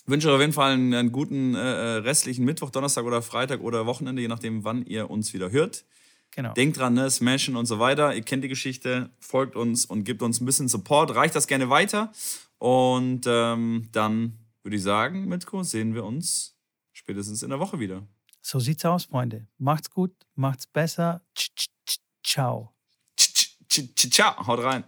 [0.05, 3.61] wünsche euch auf jeden Fall einen, einen guten äh, äh, restlichen Mittwoch, Donnerstag oder Freitag
[3.61, 5.85] oder Wochenende, je nachdem, wann ihr uns wieder hört.
[6.31, 6.53] Genau.
[6.53, 8.15] Denkt dran, ne, smashen und so weiter.
[8.15, 11.13] Ihr kennt die Geschichte, folgt uns und gebt uns ein bisschen Support.
[11.13, 12.11] Reicht das gerne weiter.
[12.57, 16.57] Und ähm, dann würde ich sagen, Mitko, sehen wir uns
[16.91, 18.07] spätestens in der Woche wieder.
[18.41, 19.47] So sieht's aus, Freunde.
[19.57, 21.21] Macht's gut, macht's besser.
[22.23, 22.73] Ciao.
[23.17, 24.83] Ciao, haut rein.